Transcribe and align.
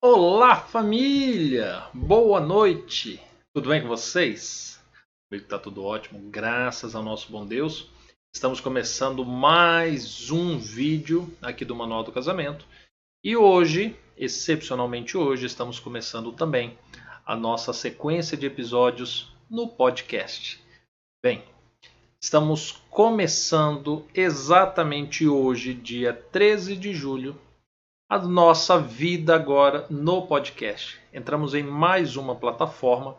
Olá, 0.00 0.60
família! 0.60 1.82
Boa 1.92 2.38
noite! 2.38 3.20
Tudo 3.52 3.68
bem 3.68 3.82
com 3.82 3.88
vocês? 3.88 4.80
Comigo 5.28 5.44
está 5.44 5.58
tudo 5.58 5.82
ótimo, 5.82 6.20
graças 6.30 6.94
ao 6.94 7.02
nosso 7.02 7.32
bom 7.32 7.44
Deus. 7.44 7.90
Estamos 8.32 8.60
começando 8.60 9.24
mais 9.24 10.30
um 10.30 10.56
vídeo 10.56 11.28
aqui 11.42 11.64
do 11.64 11.74
Manual 11.74 12.04
do 12.04 12.12
Casamento. 12.12 12.64
E 13.24 13.36
hoje, 13.36 13.96
excepcionalmente 14.16 15.16
hoje, 15.16 15.46
estamos 15.46 15.80
começando 15.80 16.30
também 16.30 16.78
a 17.26 17.34
nossa 17.34 17.72
sequência 17.72 18.36
de 18.36 18.46
episódios 18.46 19.34
no 19.50 19.66
podcast. 19.66 20.62
Bem, 21.20 21.42
estamos 22.22 22.70
começando 22.88 24.06
exatamente 24.14 25.26
hoje, 25.26 25.74
dia 25.74 26.12
13 26.12 26.76
de 26.76 26.94
julho 26.94 27.36
a 28.08 28.18
nossa 28.18 28.80
vida 28.80 29.34
agora 29.34 29.86
no 29.90 30.26
podcast. 30.26 30.98
Entramos 31.12 31.52
em 31.52 31.62
mais 31.62 32.16
uma 32.16 32.34
plataforma 32.34 33.18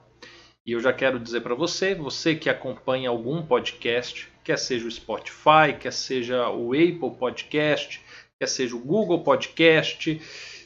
e 0.66 0.71
eu 0.71 0.80
já 0.80 0.91
quero 0.91 1.20
dizer 1.20 1.41
para 1.41 1.53
você, 1.53 1.93
você 1.93 2.34
que 2.34 2.49
acompanha 2.49 3.09
algum 3.09 3.45
podcast, 3.45 4.27
quer 4.44 4.57
seja 4.57 4.88
o 4.88 4.91
Spotify, 4.91 5.77
quer 5.80 5.94
seja 5.94 6.49
o 6.49 6.73
Apple 6.73 7.16
Podcast, 7.20 8.02
quer 8.39 8.47
seja 8.47 8.75
o 8.75 8.80
Google 8.80 9.23
Podcast 9.23 10.20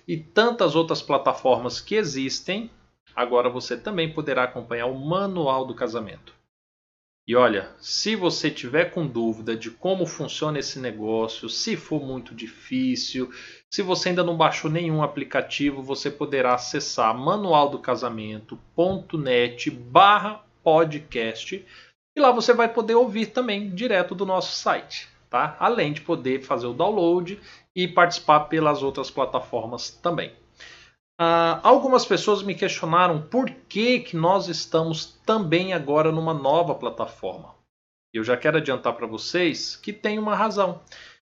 e 0.07 0.17
tantas 0.17 0.73
outras 0.73 1.01
plataformas 1.01 1.81
que 1.81 1.95
existem, 1.95 2.71
agora 3.13 3.49
você 3.49 3.75
também 3.75 4.13
poderá 4.13 4.43
acompanhar 4.43 4.85
o 4.85 4.97
Manual 4.97 5.65
do 5.65 5.75
Casamento. 5.75 6.33
E 7.25 7.37
olha, 7.37 7.73
se 7.79 8.17
você 8.17 8.51
tiver 8.51 8.91
com 8.91 9.07
dúvida 9.07 9.55
de 9.55 9.71
como 9.71 10.05
funciona 10.05 10.59
esse 10.59 10.77
negócio, 10.77 11.47
se 11.47 11.77
for 11.77 12.03
muito 12.03 12.35
difícil, 12.35 13.31
se 13.71 13.81
você 13.81 14.09
ainda 14.09 14.25
não 14.25 14.35
baixou 14.35 14.69
nenhum 14.69 15.01
aplicativo, 15.01 15.81
você 15.81 16.11
poderá 16.11 16.55
acessar 16.55 17.17
manualdocasamento.net 17.17 19.71
barra 19.71 20.45
podcast 20.61 21.65
e 22.13 22.19
lá 22.19 22.29
você 22.29 22.53
vai 22.53 22.67
poder 22.67 22.95
ouvir 22.95 23.27
também 23.27 23.73
direto 23.73 24.13
do 24.13 24.25
nosso 24.25 24.57
site, 24.57 25.07
tá? 25.29 25.55
Além 25.61 25.93
de 25.93 26.01
poder 26.01 26.41
fazer 26.41 26.67
o 26.67 26.73
download 26.73 27.39
e 27.73 27.87
participar 27.87 28.41
pelas 28.41 28.83
outras 28.83 29.09
plataformas 29.09 29.89
também. 29.89 30.33
Uh, 31.19 31.61
algumas 31.61 32.05
pessoas 32.05 32.41
me 32.41 32.55
questionaram 32.55 33.21
por 33.21 33.49
que, 33.49 33.99
que 33.99 34.17
nós 34.17 34.47
estamos 34.47 35.05
também 35.25 35.73
agora 35.73 36.11
numa 36.11 36.33
nova 36.33 36.73
plataforma. 36.73 37.53
Eu 38.13 38.23
já 38.23 38.35
quero 38.35 38.57
adiantar 38.57 38.93
para 38.95 39.07
vocês 39.07 39.75
que 39.75 39.93
tem 39.93 40.17
uma 40.19 40.35
razão. 40.35 40.81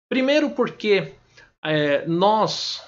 Primeiro, 0.08 0.50
porque 0.50 1.14
é, 1.62 2.06
nós, 2.06 2.82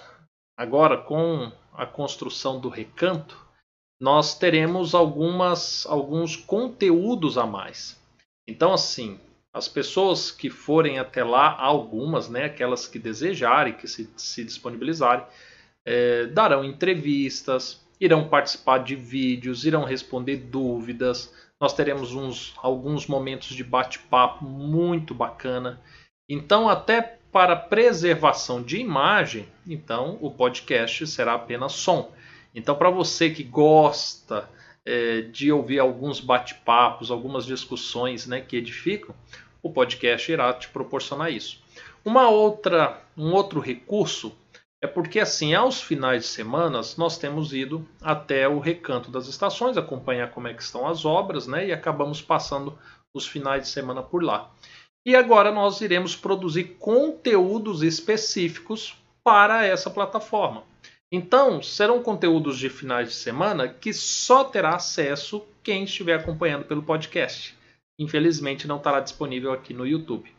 agora 0.56 0.96
com 0.96 1.52
a 1.72 1.86
construção 1.86 2.60
do 2.60 2.68
recanto, 2.68 3.38
nós 4.00 4.36
teremos 4.36 4.94
algumas, 4.94 5.86
alguns 5.86 6.36
conteúdos 6.36 7.38
a 7.38 7.46
mais. 7.46 8.00
Então, 8.48 8.72
assim, 8.72 9.20
as 9.54 9.68
pessoas 9.68 10.30
que 10.30 10.50
forem 10.50 10.98
até 10.98 11.22
lá, 11.22 11.56
algumas, 11.56 12.28
né, 12.28 12.46
aquelas 12.46 12.86
que 12.88 12.98
desejarem, 12.98 13.74
que 13.74 13.86
se, 13.86 14.10
se 14.16 14.42
disponibilizarem, 14.42 15.24
é, 15.84 16.27
darão 16.27 16.64
entrevistas, 16.64 17.80
irão 18.00 18.28
participar 18.28 18.78
de 18.78 18.97
vídeos, 18.97 19.64
irão 19.64 19.84
responder 19.84 20.36
dúvidas. 20.36 21.33
Nós 21.61 21.72
teremos 21.72 22.14
uns, 22.14 22.55
alguns 22.56 23.06
momentos 23.06 23.55
de 23.55 23.62
bate-papo 23.62 24.44
muito 24.44 25.14
bacana. 25.14 25.80
Então, 26.28 26.69
até 26.69 27.00
para 27.30 27.56
preservação 27.56 28.62
de 28.62 28.78
imagem, 28.78 29.48
então 29.66 30.19
o 30.20 30.30
podcast 30.30 31.06
será 31.06 31.34
apenas 31.34 31.72
som. 31.72 32.12
Então, 32.55 32.74
para 32.74 32.91
você 32.91 33.30
que 33.30 33.42
gosta 33.42 34.48
é, 34.84 35.22
de 35.22 35.50
ouvir 35.50 35.78
alguns 35.78 36.20
bate-papos, 36.20 37.11
algumas 37.11 37.46
discussões 37.46 38.27
né, 38.27 38.41
que 38.41 38.56
edificam, 38.56 39.14
o 39.62 39.70
podcast 39.70 40.30
irá 40.30 40.52
te 40.52 40.68
proporcionar 40.68 41.33
isso. 41.33 41.62
Uma 42.05 42.29
outra, 42.29 43.01
um 43.17 43.33
outro 43.33 43.61
recurso 43.61 44.36
é 44.82 44.86
porque 44.88 45.20
assim, 45.20 45.54
aos 45.54 45.80
finais 45.80 46.24
de 46.24 46.28
semana, 46.28 46.80
nós 46.98 47.16
temos 47.16 47.52
ido 47.52 47.88
até 48.00 48.48
o 48.48 48.58
recanto 48.58 49.12
das 49.12 49.28
estações, 49.28 49.76
acompanhar 49.76 50.32
como 50.32 50.48
é 50.48 50.54
que 50.54 50.62
estão 50.62 50.88
as 50.88 51.04
obras, 51.04 51.46
né? 51.46 51.68
E 51.68 51.72
acabamos 51.72 52.20
passando 52.20 52.76
os 53.14 53.24
finais 53.24 53.62
de 53.62 53.68
semana 53.68 54.02
por 54.02 54.24
lá. 54.24 54.50
E 55.06 55.14
agora 55.14 55.52
nós 55.52 55.80
iremos 55.80 56.16
produzir 56.16 56.76
conteúdos 56.80 57.82
específicos 57.82 58.96
para 59.22 59.64
essa 59.64 59.88
plataforma. 59.88 60.64
Então, 61.12 61.62
serão 61.62 62.02
conteúdos 62.02 62.58
de 62.58 62.68
finais 62.68 63.08
de 63.10 63.14
semana 63.14 63.68
que 63.68 63.92
só 63.92 64.42
terá 64.42 64.74
acesso 64.74 65.44
quem 65.62 65.84
estiver 65.84 66.18
acompanhando 66.18 66.64
pelo 66.64 66.82
podcast. 66.82 67.56
Infelizmente, 68.00 68.66
não 68.66 68.78
estará 68.78 68.98
disponível 68.98 69.52
aqui 69.52 69.72
no 69.72 69.86
YouTube. 69.86 70.34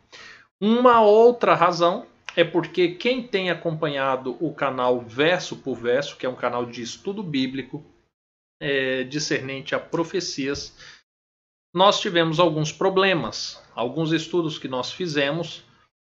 Uma 0.61 1.01
outra 1.01 1.53
razão 1.53 2.07
é 2.35 2.44
porque 2.44 2.95
quem 2.95 3.25
tem 3.25 3.49
acompanhado 3.49 4.38
o 4.39 4.53
canal 4.53 4.99
Verso 5.01 5.57
por 5.57 5.75
Verso, 5.75 6.17
que 6.17 6.25
é 6.25 6.29
um 6.29 6.35
canal 6.35 6.66
de 6.66 6.81
estudo 6.81 7.21
bíblico 7.21 7.83
é, 8.59 9.03
discernente 9.03 9.75
a 9.75 9.79
profecias, 9.79 10.75
nós 11.73 11.99
tivemos 11.99 12.39
alguns 12.39 12.72
problemas. 12.72 13.61
Alguns 13.75 14.11
estudos 14.11 14.57
que 14.57 14.67
nós 14.67 14.91
fizemos 14.91 15.63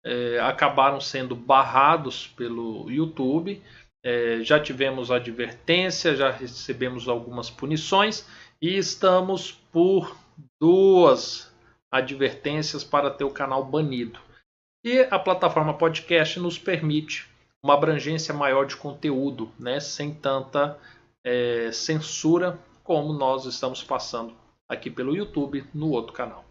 é, 0.05 0.39
acabaram 0.41 1.01
sendo 1.01 1.37
barrados 1.37 2.27
pelo 2.29 2.91
YouTube. 2.91 3.63
É, 4.03 4.43
já 4.43 4.59
tivemos 4.59 5.11
advertência, 5.11 6.17
já 6.17 6.31
recebemos 6.31 7.09
algumas 7.09 7.51
punições 7.51 8.27
e 8.61 8.77
estamos 8.77 9.53
por 9.71 10.17
duas 10.61 11.55
advertências 11.91 12.83
para 12.83 13.11
ter 13.11 13.25
o 13.25 13.31
canal 13.31 13.65
banido. 13.65 14.19
E 14.83 15.01
a 15.11 15.19
plataforma 15.19 15.75
podcast 15.75 16.41
nos 16.41 16.59
permite 16.59 17.29
uma 17.63 17.75
abrangência 17.75 18.33
maior 18.33 18.65
de 18.65 18.77
conteúdo, 18.77 19.51
né, 19.59 19.79
sem 19.79 20.15
tanta 20.15 20.79
é, 21.23 21.71
censura 21.71 22.59
como 22.83 23.13
nós 23.13 23.45
estamos 23.45 23.85
passando 23.85 24.33
aqui 24.67 24.91
pelo 24.91 25.15
YouTube 25.15 25.65
no 25.75 25.91
outro 25.91 26.15
canal. 26.15 26.45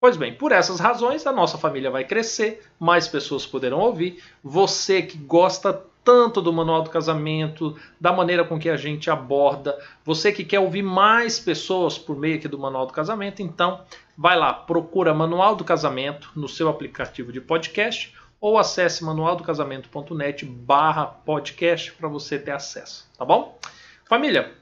Pois 0.00 0.16
bem, 0.16 0.34
por 0.34 0.52
essas 0.52 0.78
razões 0.78 1.26
a 1.26 1.32
nossa 1.32 1.58
família 1.58 1.90
vai 1.90 2.04
crescer, 2.04 2.62
mais 2.78 3.08
pessoas 3.08 3.44
poderão 3.44 3.80
ouvir. 3.80 4.22
Você 4.42 5.02
que 5.02 5.18
gosta 5.18 5.72
tanto 6.04 6.42
do 6.42 6.52
Manual 6.52 6.82
do 6.82 6.90
Casamento, 6.90 7.74
da 7.98 8.12
maneira 8.12 8.44
com 8.44 8.58
que 8.58 8.68
a 8.68 8.76
gente 8.76 9.10
aborda. 9.10 9.76
Você 10.04 10.30
que 10.30 10.44
quer 10.44 10.60
ouvir 10.60 10.82
mais 10.82 11.40
pessoas 11.40 11.98
por 11.98 12.16
meio 12.16 12.36
aqui 12.36 12.46
do 12.46 12.58
Manual 12.58 12.86
do 12.86 12.92
Casamento, 12.92 13.40
então 13.40 13.82
vai 14.16 14.38
lá, 14.38 14.52
procura 14.52 15.14
Manual 15.14 15.56
do 15.56 15.64
Casamento 15.64 16.30
no 16.36 16.48
seu 16.48 16.68
aplicativo 16.68 17.32
de 17.32 17.40
podcast 17.40 18.14
ou 18.40 18.58
acesse 18.58 19.02
manualdocasamento.net 19.02 20.44
barra 20.44 21.06
podcast 21.06 21.92
para 21.92 22.08
você 22.08 22.38
ter 22.38 22.50
acesso, 22.50 23.08
tá 23.16 23.24
bom? 23.24 23.58
Família, 24.06 24.52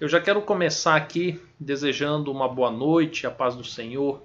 eu 0.00 0.08
já 0.08 0.20
quero 0.20 0.40
começar 0.42 0.96
aqui 0.96 1.40
desejando 1.58 2.30
uma 2.30 2.48
boa 2.48 2.70
noite, 2.70 3.26
a 3.26 3.30
paz 3.30 3.56
do 3.56 3.64
Senhor, 3.64 4.22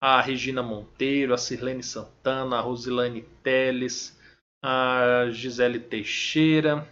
a 0.00 0.20
Regina 0.20 0.62
Monteiro, 0.62 1.32
a 1.32 1.38
Sirlene 1.38 1.82
Santana, 1.82 2.58
a 2.58 2.60
Rosilane 2.60 3.22
Teles, 3.42 4.18
a 4.62 5.28
Gisele 5.30 5.78
Teixeira, 5.78 6.86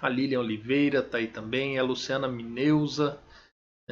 a 0.00 0.08
Lilian 0.08 0.40
Oliveira 0.40 1.00
está 1.00 1.18
aí 1.18 1.26
também, 1.26 1.78
a 1.78 1.82
Luciana 1.82 2.28
Mineuza, 2.28 3.18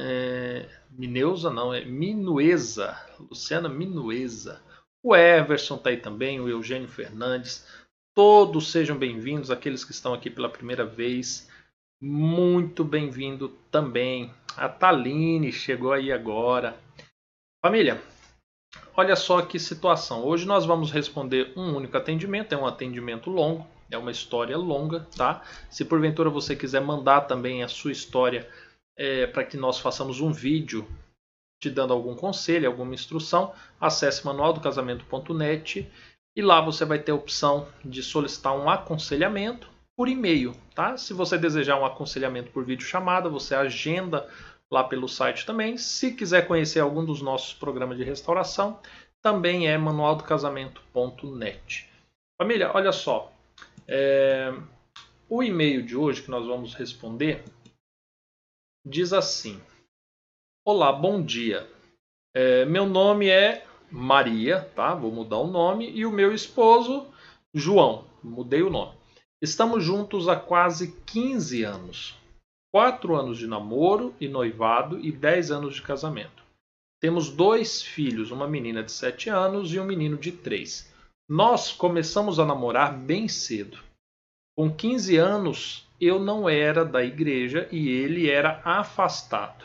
é, 0.01 0.67
Mineuza 0.89 1.51
não, 1.51 1.71
é 1.71 1.85
Minueza, 1.85 2.97
Luciana 3.19 3.69
Minueza, 3.69 4.59
o 5.03 5.15
Everson 5.15 5.75
está 5.75 5.91
aí 5.91 5.97
também, 5.97 6.39
o 6.39 6.49
Eugênio 6.49 6.87
Fernandes, 6.87 7.67
todos 8.15 8.71
sejam 8.71 8.97
bem-vindos, 8.97 9.51
aqueles 9.51 9.85
que 9.85 9.91
estão 9.91 10.13
aqui 10.13 10.29
pela 10.29 10.49
primeira 10.49 10.83
vez, 10.83 11.47
muito 12.01 12.83
bem-vindo 12.83 13.49
também, 13.69 14.33
a 14.57 14.67
Taline 14.67 15.51
chegou 15.51 15.93
aí 15.93 16.11
agora. 16.11 16.75
Família, 17.63 18.01
Olha 18.95 19.15
só 19.15 19.41
que 19.41 19.57
situação. 19.57 20.23
Hoje 20.25 20.45
nós 20.45 20.65
vamos 20.65 20.91
responder 20.91 21.53
um 21.55 21.75
único 21.75 21.97
atendimento, 21.97 22.53
é 22.53 22.57
um 22.57 22.65
atendimento 22.65 23.29
longo, 23.29 23.65
é 23.89 23.97
uma 23.97 24.11
história 24.11 24.57
longa, 24.57 25.07
tá? 25.15 25.41
Se 25.69 25.85
porventura 25.85 26.29
você 26.29 26.55
quiser 26.55 26.81
mandar 26.81 27.21
também 27.21 27.63
a 27.63 27.67
sua 27.67 27.91
história 27.91 28.47
é, 29.01 29.25
para 29.25 29.43
que 29.43 29.57
nós 29.57 29.79
façamos 29.79 30.21
um 30.21 30.31
vídeo 30.31 30.87
te 31.59 31.71
dando 31.71 31.91
algum 31.91 32.15
conselho, 32.15 32.67
alguma 32.67 32.93
instrução, 32.93 33.51
acesse 33.79 34.23
manualdocasamento.net 34.23 35.91
e 36.35 36.41
lá 36.41 36.61
você 36.61 36.85
vai 36.85 36.99
ter 36.99 37.11
a 37.11 37.15
opção 37.15 37.67
de 37.83 38.03
solicitar 38.03 38.55
um 38.55 38.69
aconselhamento 38.69 39.67
por 39.97 40.07
e-mail, 40.07 40.53
tá? 40.75 40.97
Se 40.97 41.15
você 41.15 41.35
desejar 41.35 41.79
um 41.79 41.85
aconselhamento 41.85 42.51
por 42.51 42.63
vídeo 42.63 42.85
chamada, 42.85 43.27
você 43.27 43.55
agenda 43.55 44.29
lá 44.71 44.83
pelo 44.83 45.09
site 45.09 45.47
também. 45.47 45.77
Se 45.77 46.13
quiser 46.13 46.47
conhecer 46.47 46.79
algum 46.79 47.03
dos 47.03 47.23
nossos 47.23 47.55
programas 47.55 47.97
de 47.97 48.03
restauração, 48.03 48.79
também 49.19 49.67
é 49.67 49.79
manualdocasamento.net. 49.79 51.89
Família, 52.39 52.69
olha 52.71 52.91
só. 52.91 53.33
É... 53.87 54.53
o 55.27 55.41
e-mail 55.41 55.81
de 55.81 55.95
hoje 55.95 56.21
que 56.21 56.29
nós 56.29 56.45
vamos 56.45 56.75
responder 56.75 57.43
diz 58.85 59.13
assim: 59.13 59.61
Olá, 60.65 60.91
bom 60.91 61.21
dia. 61.21 61.67
É, 62.35 62.65
meu 62.65 62.85
nome 62.85 63.29
é 63.29 63.65
Maria, 63.91 64.61
tá? 64.75 64.93
Vou 64.95 65.11
mudar 65.11 65.37
o 65.37 65.47
nome. 65.47 65.89
E 65.91 66.05
o 66.05 66.11
meu 66.11 66.33
esposo, 66.33 67.07
João. 67.53 68.05
Mudei 68.23 68.61
o 68.61 68.69
nome. 68.69 68.95
Estamos 69.41 69.83
juntos 69.83 70.27
há 70.27 70.35
quase 70.35 70.91
15 71.05 71.63
anos. 71.63 72.15
4 72.71 73.15
anos 73.15 73.37
de 73.37 73.47
namoro 73.47 74.15
e 74.21 74.27
noivado 74.29 74.99
e 74.99 75.11
10 75.11 75.51
anos 75.51 75.75
de 75.75 75.81
casamento. 75.81 76.41
Temos 77.01 77.29
dois 77.29 77.81
filhos, 77.81 78.29
uma 78.29 78.47
menina 78.47 78.83
de 78.83 78.91
7 78.91 79.29
anos 79.29 79.73
e 79.73 79.79
um 79.79 79.85
menino 79.85 80.17
de 80.17 80.31
3. 80.31 80.93
Nós 81.27 81.71
começamos 81.71 82.39
a 82.39 82.45
namorar 82.45 82.95
bem 82.95 83.27
cedo. 83.27 83.79
Com 84.55 84.71
15 84.71 85.17
anos, 85.17 85.87
eu 86.01 86.19
não 86.19 86.49
era 86.49 86.83
da 86.83 87.03
igreja 87.03 87.69
e 87.71 87.87
ele 87.87 88.27
era 88.27 88.59
afastado. 88.65 89.63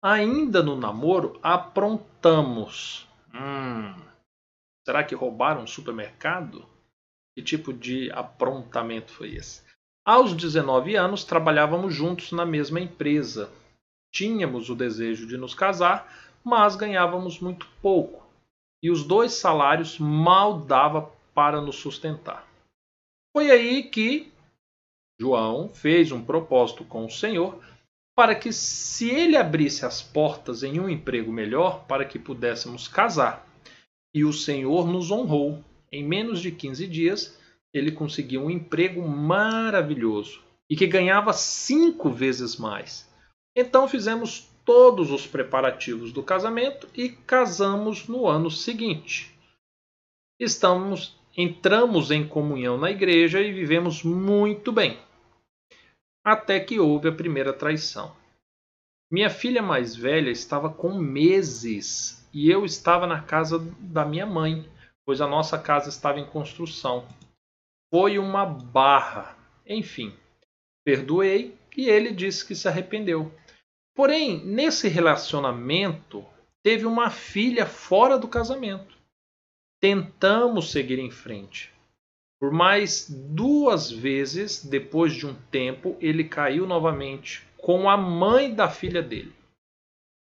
Ainda 0.00 0.62
no 0.62 0.76
namoro, 0.76 1.40
aprontamos. 1.42 3.08
Hum, 3.34 3.92
será 4.86 5.02
que 5.02 5.16
roubaram 5.16 5.62
um 5.62 5.66
supermercado? 5.66 6.64
Que 7.36 7.42
tipo 7.42 7.72
de 7.72 8.08
aprontamento 8.12 9.10
foi 9.10 9.34
esse? 9.34 9.62
Aos 10.06 10.32
19 10.32 10.94
anos, 10.94 11.24
trabalhávamos 11.24 11.92
juntos 11.92 12.30
na 12.30 12.46
mesma 12.46 12.80
empresa. 12.80 13.50
Tínhamos 14.14 14.70
o 14.70 14.76
desejo 14.76 15.26
de 15.26 15.36
nos 15.36 15.54
casar, 15.54 16.30
mas 16.44 16.76
ganhávamos 16.76 17.40
muito 17.40 17.68
pouco, 17.82 18.24
e 18.82 18.90
os 18.90 19.04
dois 19.04 19.32
salários 19.32 19.98
mal 19.98 20.60
dava 20.60 21.10
para 21.34 21.60
nos 21.60 21.76
sustentar. 21.76 22.46
Foi 23.36 23.50
aí 23.50 23.82
que 23.82 24.32
João 25.20 25.68
fez 25.68 26.12
um 26.12 26.22
propósito 26.22 26.84
com 26.84 27.04
o 27.04 27.10
Senhor 27.10 27.58
para 28.14 28.34
que, 28.34 28.52
se 28.52 29.10
ele 29.10 29.36
abrisse 29.36 29.84
as 29.84 30.02
portas 30.02 30.62
em 30.62 30.80
um 30.80 30.88
emprego 30.88 31.32
melhor, 31.32 31.84
para 31.86 32.04
que 32.04 32.18
pudéssemos 32.18 32.88
casar. 32.88 33.46
E 34.14 34.24
o 34.24 34.32
Senhor 34.32 34.86
nos 34.86 35.10
honrou. 35.10 35.62
Em 35.90 36.04
menos 36.04 36.40
de 36.40 36.50
15 36.50 36.86
dias, 36.86 37.38
ele 37.72 37.92
conseguiu 37.92 38.44
um 38.44 38.50
emprego 38.50 39.06
maravilhoso 39.06 40.42
e 40.68 40.76
que 40.76 40.86
ganhava 40.86 41.32
cinco 41.32 42.10
vezes 42.10 42.56
mais. 42.56 43.08
Então 43.56 43.88
fizemos 43.88 44.48
todos 44.64 45.10
os 45.10 45.26
preparativos 45.26 46.12
do 46.12 46.22
casamento 46.22 46.88
e 46.94 47.08
casamos 47.08 48.06
no 48.06 48.26
ano 48.26 48.50
seguinte. 48.50 49.32
Estamos 50.38 51.16
entramos 51.36 52.10
em 52.10 52.26
comunhão 52.26 52.76
na 52.76 52.90
igreja 52.90 53.40
e 53.40 53.52
vivemos 53.52 54.02
muito 54.02 54.72
bem 54.72 54.98
até 56.32 56.60
que 56.60 56.78
houve 56.78 57.08
a 57.08 57.12
primeira 57.12 57.52
traição. 57.52 58.14
Minha 59.10 59.30
filha 59.30 59.62
mais 59.62 59.96
velha 59.96 60.30
estava 60.30 60.68
com 60.68 60.92
meses 60.92 62.28
e 62.32 62.50
eu 62.50 62.64
estava 62.64 63.06
na 63.06 63.22
casa 63.22 63.58
da 63.80 64.04
minha 64.04 64.26
mãe, 64.26 64.68
pois 65.06 65.20
a 65.20 65.26
nossa 65.26 65.58
casa 65.58 65.88
estava 65.88 66.20
em 66.20 66.26
construção. 66.26 67.08
Foi 67.90 68.18
uma 68.18 68.44
barra. 68.44 69.36
Enfim, 69.66 70.14
perdoei 70.84 71.56
e 71.76 71.88
ele 71.88 72.12
disse 72.12 72.46
que 72.46 72.54
se 72.54 72.68
arrependeu. 72.68 73.32
Porém, 73.94 74.44
nesse 74.44 74.88
relacionamento, 74.88 76.24
teve 76.62 76.84
uma 76.84 77.10
filha 77.10 77.64
fora 77.64 78.18
do 78.18 78.28
casamento. 78.28 78.96
Tentamos 79.80 80.70
seguir 80.70 80.98
em 80.98 81.10
frente, 81.10 81.72
por 82.40 82.52
mais 82.52 83.08
duas 83.10 83.90
vezes, 83.90 84.64
depois 84.64 85.12
de 85.12 85.26
um 85.26 85.34
tempo, 85.50 85.96
ele 86.00 86.24
caiu 86.24 86.66
novamente 86.66 87.46
com 87.58 87.90
a 87.90 87.96
mãe 87.96 88.54
da 88.54 88.70
filha 88.70 89.02
dele. 89.02 89.32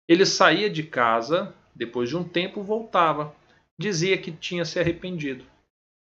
Ele 0.08 0.26
saía 0.26 0.70
de 0.70 0.84
casa, 0.84 1.56
depois 1.74 2.10
de 2.10 2.16
um 2.16 2.24
tempo 2.24 2.62
voltava, 2.62 3.36
dizia 3.80 4.18
que 4.18 4.32
tinha 4.32 4.64
se 4.64 4.80
arrependido. 4.80 5.44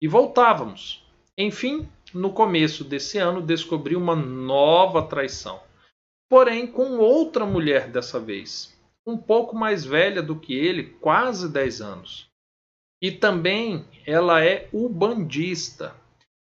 E 0.01 0.07
voltávamos. 0.07 1.05
Enfim, 1.37 1.87
no 2.13 2.33
começo 2.33 2.83
desse 2.83 3.17
ano, 3.19 3.41
descobri 3.41 3.95
uma 3.95 4.15
nova 4.15 5.07
traição. 5.07 5.61
Porém, 6.27 6.65
com 6.65 6.97
outra 6.97 7.45
mulher 7.45 7.89
dessa 7.89 8.19
vez, 8.19 8.75
um 9.05 9.17
pouco 9.17 9.55
mais 9.55 9.85
velha 9.85 10.21
do 10.21 10.35
que 10.35 10.53
ele, 10.53 10.83
quase 10.83 11.51
10 11.51 11.81
anos. 11.81 12.30
E 13.01 13.11
também 13.11 13.85
ela 14.05 14.43
é 14.43 14.69
ubandista. 14.71 15.95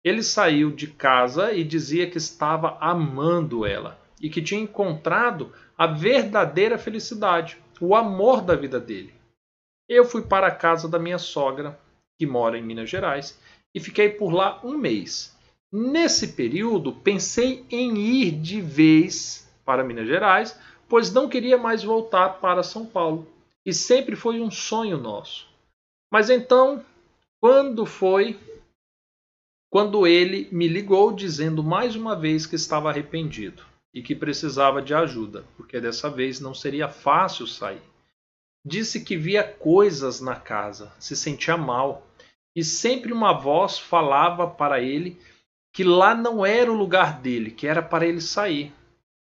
Ele 0.03 0.21
saiu 0.21 0.69
de 0.69 0.87
casa 0.87 1.53
e 1.53 1.63
dizia 1.63 2.09
que 2.09 2.17
estava 2.17 2.77
amando 2.79 3.65
ela 3.65 3.99
e 4.21 4.29
que 4.29 4.41
tinha 4.41 4.61
encontrado 4.61 5.51
a 5.77 5.87
verdadeira 5.87 6.77
felicidade, 6.77 7.57
o 7.81 7.95
amor 7.95 8.41
da 8.41 8.55
vida 8.55 8.79
dele. 8.79 9.13
Eu 9.89 10.05
fui 10.05 10.21
para 10.21 10.47
a 10.47 10.55
casa 10.55 10.87
da 10.87 10.97
minha 10.97 11.17
sogra, 11.17 11.77
que 12.17 12.25
mora 12.25 12.57
em 12.57 12.63
Minas 12.63 12.89
Gerais, 12.89 13.37
e 13.75 13.79
fiquei 13.79 14.09
por 14.09 14.31
lá 14.31 14.61
um 14.63 14.77
mês. 14.77 15.35
Nesse 15.71 16.29
período, 16.29 16.93
pensei 16.93 17.65
em 17.69 17.97
ir 17.97 18.31
de 18.31 18.61
vez 18.61 19.51
para 19.65 19.83
Minas 19.83 20.07
Gerais, 20.07 20.57
pois 20.87 21.11
não 21.11 21.27
queria 21.27 21.57
mais 21.57 21.83
voltar 21.83 22.39
para 22.39 22.63
São 22.63 22.85
Paulo. 22.85 23.27
E 23.65 23.73
sempre 23.73 24.15
foi 24.15 24.39
um 24.39 24.51
sonho 24.51 24.97
nosso. 24.97 25.52
Mas 26.13 26.29
então, 26.29 26.85
quando 27.41 27.87
foi 27.87 28.39
quando 29.67 30.05
ele 30.05 30.47
me 30.51 30.67
ligou 30.67 31.11
dizendo 31.11 31.63
mais 31.63 31.95
uma 31.95 32.15
vez 32.15 32.45
que 32.45 32.55
estava 32.55 32.87
arrependido 32.87 33.63
e 33.91 34.03
que 34.03 34.13
precisava 34.13 34.79
de 34.79 34.93
ajuda, 34.93 35.43
porque 35.57 35.81
dessa 35.81 36.11
vez 36.11 36.39
não 36.39 36.53
seria 36.53 36.87
fácil 36.87 37.47
sair. 37.47 37.81
Disse 38.63 39.03
que 39.03 39.17
via 39.17 39.43
coisas 39.43 40.21
na 40.21 40.35
casa, 40.35 40.93
se 40.99 41.15
sentia 41.15 41.57
mal, 41.57 42.05
e 42.55 42.63
sempre 42.63 43.11
uma 43.11 43.33
voz 43.33 43.79
falava 43.79 44.47
para 44.47 44.79
ele 44.79 45.19
que 45.73 45.83
lá 45.83 46.13
não 46.13 46.45
era 46.45 46.71
o 46.71 46.77
lugar 46.77 47.19
dele, 47.19 47.49
que 47.49 47.65
era 47.65 47.81
para 47.81 48.05
ele 48.05 48.21
sair. 48.21 48.71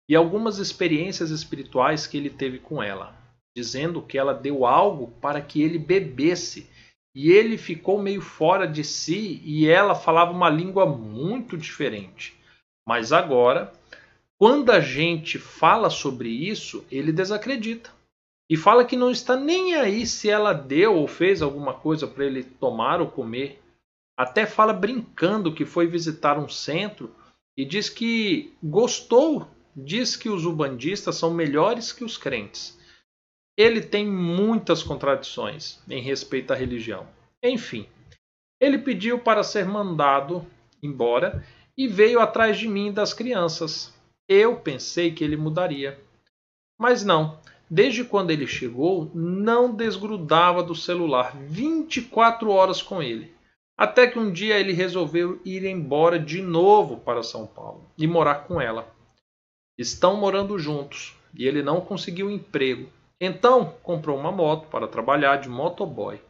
E 0.08 0.14
algumas 0.14 0.58
experiências 0.58 1.30
espirituais 1.30 2.06
que 2.06 2.16
ele 2.16 2.30
teve 2.30 2.60
com 2.60 2.80
ela, 2.80 3.12
dizendo 3.56 4.00
que 4.00 4.16
ela 4.16 4.32
deu 4.32 4.64
algo 4.64 5.10
para 5.20 5.40
que 5.42 5.60
ele 5.60 5.80
bebesse 5.80 6.75
e 7.16 7.32
ele 7.32 7.56
ficou 7.56 7.98
meio 7.98 8.20
fora 8.20 8.68
de 8.68 8.84
si 8.84 9.40
e 9.42 9.66
ela 9.66 9.94
falava 9.94 10.32
uma 10.32 10.50
língua 10.50 10.84
muito 10.84 11.56
diferente. 11.56 12.36
Mas 12.86 13.10
agora, 13.10 13.72
quando 14.38 14.70
a 14.70 14.80
gente 14.80 15.38
fala 15.38 15.88
sobre 15.88 16.28
isso, 16.28 16.84
ele 16.90 17.10
desacredita. 17.10 17.90
E 18.50 18.54
fala 18.54 18.84
que 18.84 18.98
não 18.98 19.10
está 19.10 19.34
nem 19.34 19.74
aí 19.76 20.06
se 20.06 20.28
ela 20.28 20.52
deu 20.52 20.94
ou 20.94 21.08
fez 21.08 21.40
alguma 21.40 21.72
coisa 21.72 22.06
para 22.06 22.26
ele 22.26 22.44
tomar 22.44 23.00
ou 23.00 23.06
comer. 23.06 23.62
Até 24.14 24.44
fala 24.44 24.74
brincando 24.74 25.54
que 25.54 25.64
foi 25.64 25.86
visitar 25.86 26.38
um 26.38 26.50
centro 26.50 27.10
e 27.56 27.64
diz 27.64 27.88
que 27.88 28.52
gostou, 28.62 29.48
diz 29.74 30.16
que 30.16 30.28
os 30.28 30.44
ubandistas 30.44 31.16
são 31.16 31.32
melhores 31.32 31.94
que 31.94 32.04
os 32.04 32.18
crentes 32.18 32.76
ele 33.56 33.80
tem 33.80 34.06
muitas 34.06 34.82
contradições 34.82 35.80
em 35.88 36.00
respeito 36.00 36.52
à 36.52 36.56
religião. 36.56 37.06
Enfim, 37.42 37.88
ele 38.60 38.78
pediu 38.78 39.18
para 39.18 39.42
ser 39.42 39.64
mandado 39.64 40.44
embora 40.82 41.44
e 41.76 41.88
veio 41.88 42.20
atrás 42.20 42.58
de 42.58 42.68
mim 42.68 42.88
e 42.88 42.92
das 42.92 43.14
crianças. 43.14 43.94
Eu 44.28 44.56
pensei 44.56 45.12
que 45.12 45.24
ele 45.24 45.36
mudaria. 45.36 45.98
Mas 46.78 47.04
não. 47.04 47.40
Desde 47.68 48.04
quando 48.04 48.30
ele 48.30 48.46
chegou, 48.46 49.10
não 49.14 49.74
desgrudava 49.74 50.62
do 50.62 50.74
celular 50.74 51.36
24 51.36 52.50
horas 52.50 52.80
com 52.80 53.02
ele. 53.02 53.34
Até 53.76 54.06
que 54.06 54.18
um 54.18 54.32
dia 54.32 54.58
ele 54.58 54.72
resolveu 54.72 55.40
ir 55.44 55.64
embora 55.64 56.18
de 56.18 56.40
novo 56.40 56.98
para 56.98 57.22
São 57.22 57.46
Paulo 57.46 57.90
e 57.98 58.06
morar 58.06 58.46
com 58.46 58.60
ela. 58.60 58.94
Estão 59.76 60.16
morando 60.16 60.58
juntos 60.58 61.14
e 61.34 61.46
ele 61.46 61.62
não 61.62 61.80
conseguiu 61.80 62.30
emprego 62.30 62.88
então 63.20 63.74
comprou 63.82 64.18
uma 64.18 64.30
moto 64.30 64.68
para 64.68 64.88
trabalhar 64.88 65.36
de 65.36 65.48
motoboy. 65.48 66.20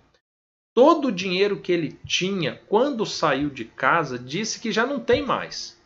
Todo 0.74 1.08
o 1.08 1.12
dinheiro 1.12 1.60
que 1.60 1.72
ele 1.72 1.92
tinha 2.06 2.60
quando 2.68 3.06
saiu 3.06 3.48
de 3.48 3.64
casa 3.64 4.18
disse 4.18 4.60
que 4.60 4.70
já 4.70 4.86
não 4.86 5.00
tem 5.00 5.24
mais. 5.24 5.80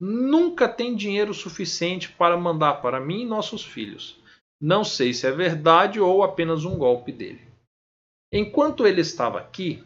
Nunca 0.00 0.68
tem 0.68 0.96
dinheiro 0.96 1.32
suficiente 1.32 2.10
para 2.10 2.36
mandar 2.36 2.82
para 2.82 2.98
mim 2.98 3.22
e 3.22 3.26
nossos 3.26 3.64
filhos. 3.64 4.20
Não 4.60 4.82
sei 4.82 5.14
se 5.14 5.26
é 5.26 5.30
verdade 5.30 6.00
ou 6.00 6.22
apenas 6.22 6.64
um 6.64 6.76
golpe 6.76 7.12
dele. 7.12 7.40
Enquanto 8.32 8.86
ele 8.86 9.00
estava 9.00 9.38
aqui, 9.38 9.84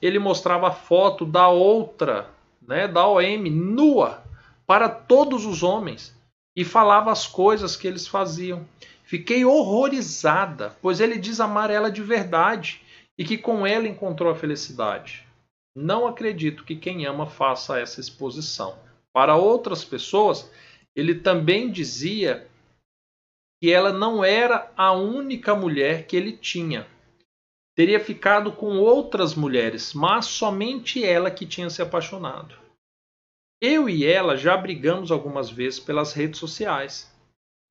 ele 0.00 0.18
mostrava 0.18 0.68
a 0.68 0.72
foto 0.72 1.26
da 1.26 1.48
outra, 1.48 2.30
né, 2.62 2.88
da 2.88 3.06
OM, 3.06 3.50
nua, 3.50 4.22
para 4.66 4.88
todos 4.88 5.44
os 5.44 5.62
homens 5.62 6.16
e 6.56 6.64
falava 6.64 7.10
as 7.10 7.26
coisas 7.26 7.76
que 7.76 7.86
eles 7.86 8.06
faziam. 8.06 8.66
Fiquei 9.10 9.44
horrorizada, 9.44 10.78
pois 10.80 11.00
ele 11.00 11.18
diz 11.18 11.40
amar 11.40 11.68
ela 11.68 11.90
de 11.90 12.00
verdade 12.00 12.80
e 13.18 13.24
que 13.24 13.36
com 13.36 13.66
ela 13.66 13.88
encontrou 13.88 14.30
a 14.30 14.36
felicidade. 14.36 15.26
Não 15.74 16.06
acredito 16.06 16.62
que 16.62 16.76
quem 16.76 17.04
ama 17.06 17.26
faça 17.26 17.80
essa 17.80 17.98
exposição. 17.98 18.78
Para 19.12 19.34
outras 19.34 19.84
pessoas, 19.84 20.48
ele 20.94 21.16
também 21.16 21.72
dizia 21.72 22.48
que 23.60 23.72
ela 23.72 23.92
não 23.92 24.24
era 24.24 24.72
a 24.76 24.92
única 24.92 25.56
mulher 25.56 26.06
que 26.06 26.14
ele 26.16 26.36
tinha. 26.36 26.86
Teria 27.74 27.98
ficado 27.98 28.52
com 28.52 28.78
outras 28.78 29.34
mulheres, 29.34 29.92
mas 29.92 30.26
somente 30.26 31.04
ela 31.04 31.32
que 31.32 31.44
tinha 31.44 31.68
se 31.68 31.82
apaixonado. 31.82 32.56
Eu 33.60 33.88
e 33.88 34.06
ela 34.06 34.36
já 34.36 34.56
brigamos 34.56 35.10
algumas 35.10 35.50
vezes 35.50 35.80
pelas 35.80 36.12
redes 36.12 36.38
sociais. 36.38 37.10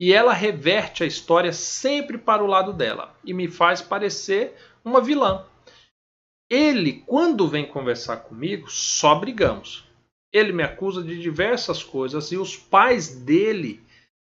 E 0.00 0.14
ela 0.14 0.32
reverte 0.32 1.04
a 1.04 1.06
história 1.06 1.52
sempre 1.52 2.16
para 2.16 2.42
o 2.42 2.46
lado 2.46 2.72
dela 2.72 3.14
e 3.22 3.34
me 3.34 3.48
faz 3.48 3.82
parecer 3.82 4.56
uma 4.82 5.00
vilã. 5.00 5.44
Ele, 6.48 7.04
quando 7.06 7.46
vem 7.46 7.66
conversar 7.66 8.16
comigo, 8.16 8.70
só 8.70 9.14
brigamos. 9.14 9.84
Ele 10.32 10.52
me 10.52 10.62
acusa 10.62 11.02
de 11.02 11.20
diversas 11.20 11.84
coisas 11.84 12.32
e 12.32 12.36
os 12.36 12.56
pais 12.56 13.08
dele, 13.08 13.84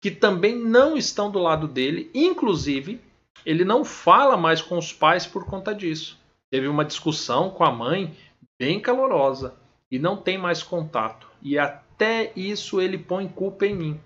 que 0.02 0.10
também 0.10 0.56
não 0.56 0.98
estão 0.98 1.30
do 1.30 1.40
lado 1.40 1.68
dele, 1.68 2.10
inclusive, 2.14 3.00
ele 3.46 3.64
não 3.64 3.86
fala 3.86 4.36
mais 4.36 4.62
com 4.62 4.78
os 4.78 4.92
pais 4.92 5.28
por 5.28 5.46
conta 5.46 5.76
disso. 5.76 6.20
Teve 6.50 6.68
uma 6.68 6.84
discussão 6.84 7.50
com 7.50 7.64
a 7.64 7.72
mãe 7.72 8.16
bem 8.60 8.80
calorosa 8.80 9.56
e 9.90 10.00
não 10.00 10.18
tem 10.18 10.38
mais 10.38 10.64
contato. 10.64 11.28
E 11.42 11.58
até 11.58 12.32
isso 12.36 12.82
ele 12.82 12.98
põe 12.98 13.28
culpa 13.28 13.66
em 13.66 13.76
mim. 13.76 14.00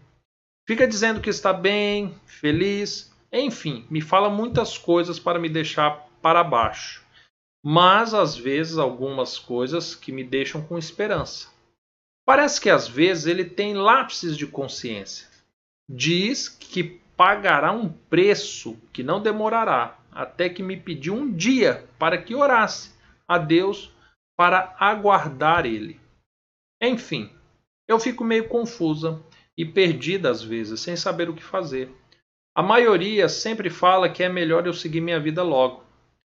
Fica 0.67 0.87
dizendo 0.87 1.21
que 1.21 1.29
está 1.29 1.53
bem, 1.53 2.19
feliz, 2.25 3.13
enfim, 3.31 3.85
me 3.89 4.01
fala 4.01 4.29
muitas 4.29 4.77
coisas 4.77 5.19
para 5.19 5.37
me 5.37 5.47
deixar 5.47 6.07
para 6.21 6.43
baixo. 6.43 7.03
Mas 7.63 8.13
às 8.13 8.35
vezes 8.35 8.77
algumas 8.77 9.37
coisas 9.37 9.93
que 9.93 10.11
me 10.11 10.23
deixam 10.23 10.61
com 10.61 10.77
esperança. 10.77 11.49
Parece 12.25 12.59
que 12.59 12.69
às 12.69 12.87
vezes 12.87 13.27
ele 13.27 13.45
tem 13.45 13.75
lápses 13.75 14.35
de 14.35 14.47
consciência. 14.47 15.27
Diz 15.87 16.49
que 16.49 16.83
pagará 17.15 17.71
um 17.71 17.87
preço 17.87 18.75
que 18.91 19.03
não 19.03 19.21
demorará, 19.21 19.99
até 20.11 20.49
que 20.49 20.63
me 20.63 20.75
pediu 20.75 21.13
um 21.13 21.31
dia 21.31 21.87
para 21.99 22.17
que 22.17 22.33
orasse 22.33 22.91
a 23.27 23.37
Deus 23.37 23.91
para 24.35 24.75
aguardar 24.79 25.65
ele. 25.65 25.99
Enfim, 26.81 27.31
eu 27.87 27.99
fico 27.99 28.23
meio 28.23 28.47
confusa 28.47 29.21
e 29.57 29.65
perdida 29.65 30.29
às 30.29 30.43
vezes, 30.43 30.79
sem 30.79 30.95
saber 30.95 31.29
o 31.29 31.33
que 31.33 31.43
fazer. 31.43 31.89
A 32.53 32.63
maioria 32.63 33.27
sempre 33.27 33.69
fala 33.69 34.09
que 34.09 34.23
é 34.23 34.29
melhor 34.29 34.65
eu 34.65 34.73
seguir 34.73 35.01
minha 35.01 35.19
vida 35.19 35.43
logo. 35.43 35.83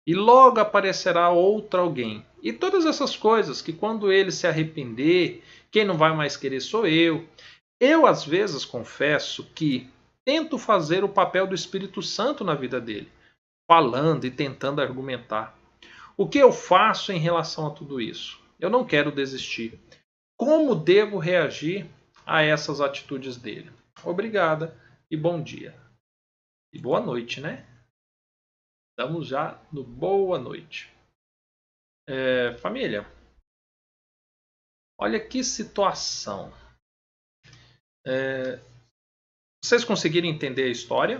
E 0.05 0.13
logo 0.13 0.59
aparecerá 0.59 1.29
outra 1.29 1.81
alguém. 1.81 2.25
E 2.41 2.51
todas 2.51 2.85
essas 2.85 3.15
coisas 3.15 3.61
que 3.61 3.71
quando 3.71 4.11
ele 4.11 4.31
se 4.31 4.45
arrepender, 4.45 5.43
quem 5.71 5.85
não 5.85 5.97
vai 5.97 6.13
mais 6.13 6.35
querer 6.35 6.59
sou 6.59 6.85
eu. 6.85 7.25
Eu 7.79 8.05
às 8.05 8.25
vezes 8.25 8.65
confesso 8.65 9.49
que 9.55 9.89
tento 10.25 10.57
fazer 10.57 11.03
o 11.03 11.09
papel 11.09 11.47
do 11.47 11.55
Espírito 11.55 12.01
Santo 12.01 12.43
na 12.43 12.53
vida 12.53 12.79
dele, 12.79 13.09
falando 13.69 14.25
e 14.25 14.31
tentando 14.31 14.81
argumentar. 14.81 15.57
O 16.15 16.27
que 16.27 16.37
eu 16.37 16.51
faço 16.51 17.11
em 17.11 17.17
relação 17.17 17.67
a 17.67 17.71
tudo 17.71 17.99
isso? 17.99 18.39
Eu 18.59 18.69
não 18.69 18.85
quero 18.85 19.11
desistir. 19.11 19.79
Como 20.37 20.75
devo 20.75 21.17
reagir 21.17 21.87
a 22.25 22.41
essas 22.41 22.81
atitudes 22.81 23.37
dele? 23.37 23.71
Obrigada 24.03 24.75
e 25.09 25.17
bom 25.17 25.41
dia. 25.41 25.73
E 26.73 26.79
boa 26.79 26.99
noite, 26.99 27.39
né? 27.39 27.65
Estamos 28.91 29.27
já 29.27 29.61
no 29.71 29.83
boa 29.83 30.39
noite. 30.39 30.91
É, 32.07 32.57
família, 32.57 33.05
olha 34.99 35.25
que 35.25 35.43
situação. 35.43 36.51
É, 38.05 38.57
vocês 39.63 39.85
conseguiram 39.85 40.27
entender 40.27 40.63
a 40.63 40.71
história? 40.71 41.17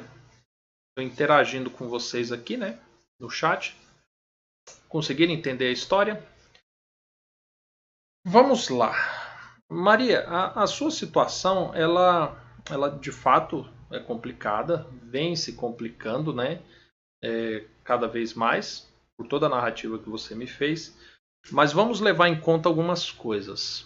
Estou 0.90 1.04
interagindo 1.04 1.72
com 1.72 1.88
vocês 1.88 2.32
aqui, 2.32 2.58
né? 2.58 2.80
No 3.20 3.30
chat 3.30 3.76
conseguiram 4.94 5.34
entender 5.34 5.68
a 5.68 5.72
história? 5.72 6.24
Vamos 8.26 8.70
lá. 8.70 8.94
Maria, 9.74 10.22
a, 10.27 10.63
a 10.63 10.68
sua 10.68 10.92
situação, 10.92 11.74
ela, 11.74 12.39
ela 12.70 12.89
de 12.89 13.12
fato 13.12 13.68
é 13.92 14.00
complicada, 14.00 14.88
vem 15.03 15.36
se 15.36 15.53
complicando, 15.53 16.34
né? 16.34 16.62
É, 17.24 17.65
cada 17.84 18.08
vez 18.08 18.34
mais, 18.34 18.88
por 19.18 19.27
toda 19.27 19.48
a 19.48 19.50
narrativa 19.50 19.98
que 19.98 20.10
você 20.10 20.36
me 20.36 20.48
fez. 20.48 20.98
Mas 21.51 21.74
vamos 21.74 22.00
levar 22.00 22.27
em 22.30 22.39
conta 22.39 22.70
algumas 22.70 23.12
coisas. 23.12 23.86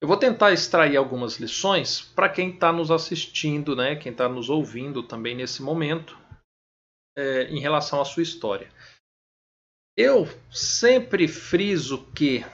Eu 0.00 0.06
vou 0.06 0.16
tentar 0.16 0.52
extrair 0.52 0.96
algumas 0.96 1.36
lições 1.36 2.00
para 2.00 2.28
quem 2.28 2.50
está 2.50 2.72
nos 2.72 2.90
assistindo, 2.90 3.74
né? 3.74 3.96
quem 3.96 4.12
está 4.12 4.28
nos 4.28 4.48
ouvindo 4.48 5.02
também 5.02 5.34
nesse 5.34 5.60
momento, 5.60 6.16
é, 7.16 7.44
em 7.44 7.58
relação 7.58 8.00
à 8.00 8.04
sua 8.04 8.22
história. 8.22 8.70
Eu 9.96 10.28
sempre 10.52 11.26
friso 11.26 12.06
que 12.12 12.44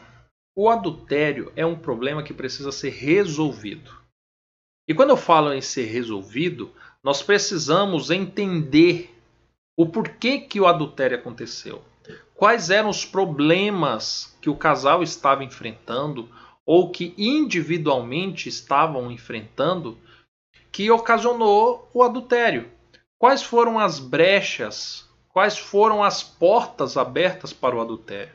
o 0.57 0.69
adultério 0.69 1.53
é 1.57 1.65
um 1.65 1.77
problema 1.77 2.23
que 2.23 2.33
precisa 2.33 2.71
ser 2.71 2.91
resolvido. 2.91 3.91
E 4.89 4.95
quando 4.95 5.11
eu 5.11 5.17
falo 5.17 5.53
em 5.53 5.61
ser 5.61 5.87
resolvido, 5.87 6.73
nós 7.03 7.23
precisamos 7.23 8.11
entender 8.11 9.15
o 9.77 9.87
porquê 9.87 10.39
que 10.39 10.61
o 10.61 10.67
adultério 10.67 11.19
aconteceu. 11.19 11.83
Quais 12.35 12.71
eram 12.71 12.91
os 12.91 13.05
problemas 13.05 14.37
que 14.41 14.51
o 14.51 14.57
casal 14.57 15.03
estava 15.03 15.43
enfrentando 15.43 16.29
ou 16.67 16.91
que 16.91 17.15
individualmente 17.17 18.49
estavam 18.49 19.11
enfrentando 19.11 19.99
que 20.71 20.91
ocasionou 20.91 21.89
o 21.93 22.03
adultério? 22.03 22.71
Quais 23.19 23.43
foram 23.43 23.79
as 23.79 23.99
brechas 23.99 25.09
quais 25.35 25.59
foram 25.59 26.05
as 26.05 26.23
portas 26.23 26.97
abertas 26.97 27.53
para 27.53 27.75
o 27.75 27.81
adultério. 27.81 28.33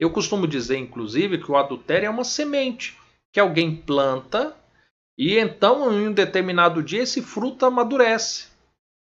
Eu 0.00 0.10
costumo 0.10 0.48
dizer, 0.48 0.78
inclusive, 0.78 1.38
que 1.38 1.52
o 1.52 1.56
adultério 1.56 2.06
é 2.06 2.10
uma 2.10 2.24
semente 2.24 2.98
que 3.32 3.38
alguém 3.38 3.76
planta 3.76 4.56
e 5.20 5.38
então, 5.38 5.92
em 5.92 6.08
um 6.08 6.12
determinado 6.14 6.82
dia, 6.82 7.02
esse 7.02 7.20
fruto 7.20 7.66
amadurece 7.66 8.48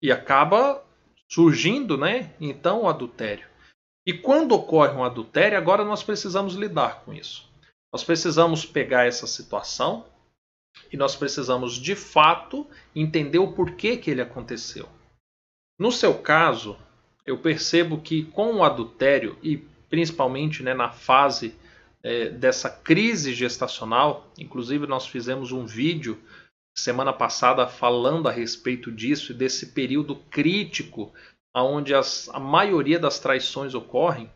e 0.03 0.12
acaba 0.12 0.84
surgindo, 1.29 1.98
né? 1.98 2.34
Então, 2.41 2.82
o 2.82 2.89
adultério. 2.89 3.48
E 4.06 4.12
quando 4.12 4.51
ocorre 4.51 4.94
um 4.94 5.03
adultério, 5.06 5.58
agora 5.58 5.86
nós 5.86 6.03
precisamos 6.03 6.56
lidar 6.56 7.06
com 7.06 7.13
isso. 7.13 7.50
Nós 7.94 8.03
precisamos 8.03 8.65
pegar 8.65 9.06
essa 9.06 9.25
situação 9.25 10.06
e 10.91 10.98
nós 10.98 11.15
precisamos, 11.15 11.75
de 11.75 11.96
fato, 11.96 12.68
entender 12.94 13.39
o 13.39 13.53
porquê 13.53 13.96
que 13.96 14.12
ele 14.12 14.22
aconteceu. 14.22 14.89
No 15.79 15.89
seu 15.89 16.22
caso, 16.22 16.77
eu 17.25 17.38
percebo 17.38 18.01
que 18.01 18.25
com 18.25 18.56
o 18.56 18.63
adultério 18.63 19.38
e 19.41 19.65
principalmente 19.89 20.63
né, 20.63 20.74
na 20.74 20.89
fase 20.89 21.55
é, 22.03 22.29
dessa 22.29 22.69
crise 22.69 23.34
gestacional, 23.34 24.31
inclusive 24.38 24.88
nós 24.88 25.08
fizemos 25.08 25.51
um 25.51 25.65
vídeo 25.65 26.17
semana 26.77 27.12
passada 27.12 27.67
falando 27.67 28.27
a 28.27 28.31
respeito 28.31 28.91
disso 28.91 29.31
e 29.31 29.36
desse 29.36 29.67
período 29.67 30.15
crítico 30.15 31.12
onde 31.53 31.93
as, 31.93 32.29
a 32.29 32.39
maioria 32.39 33.00
das 33.00 33.19
traições 33.19 33.74
ocorrem. 33.74 34.29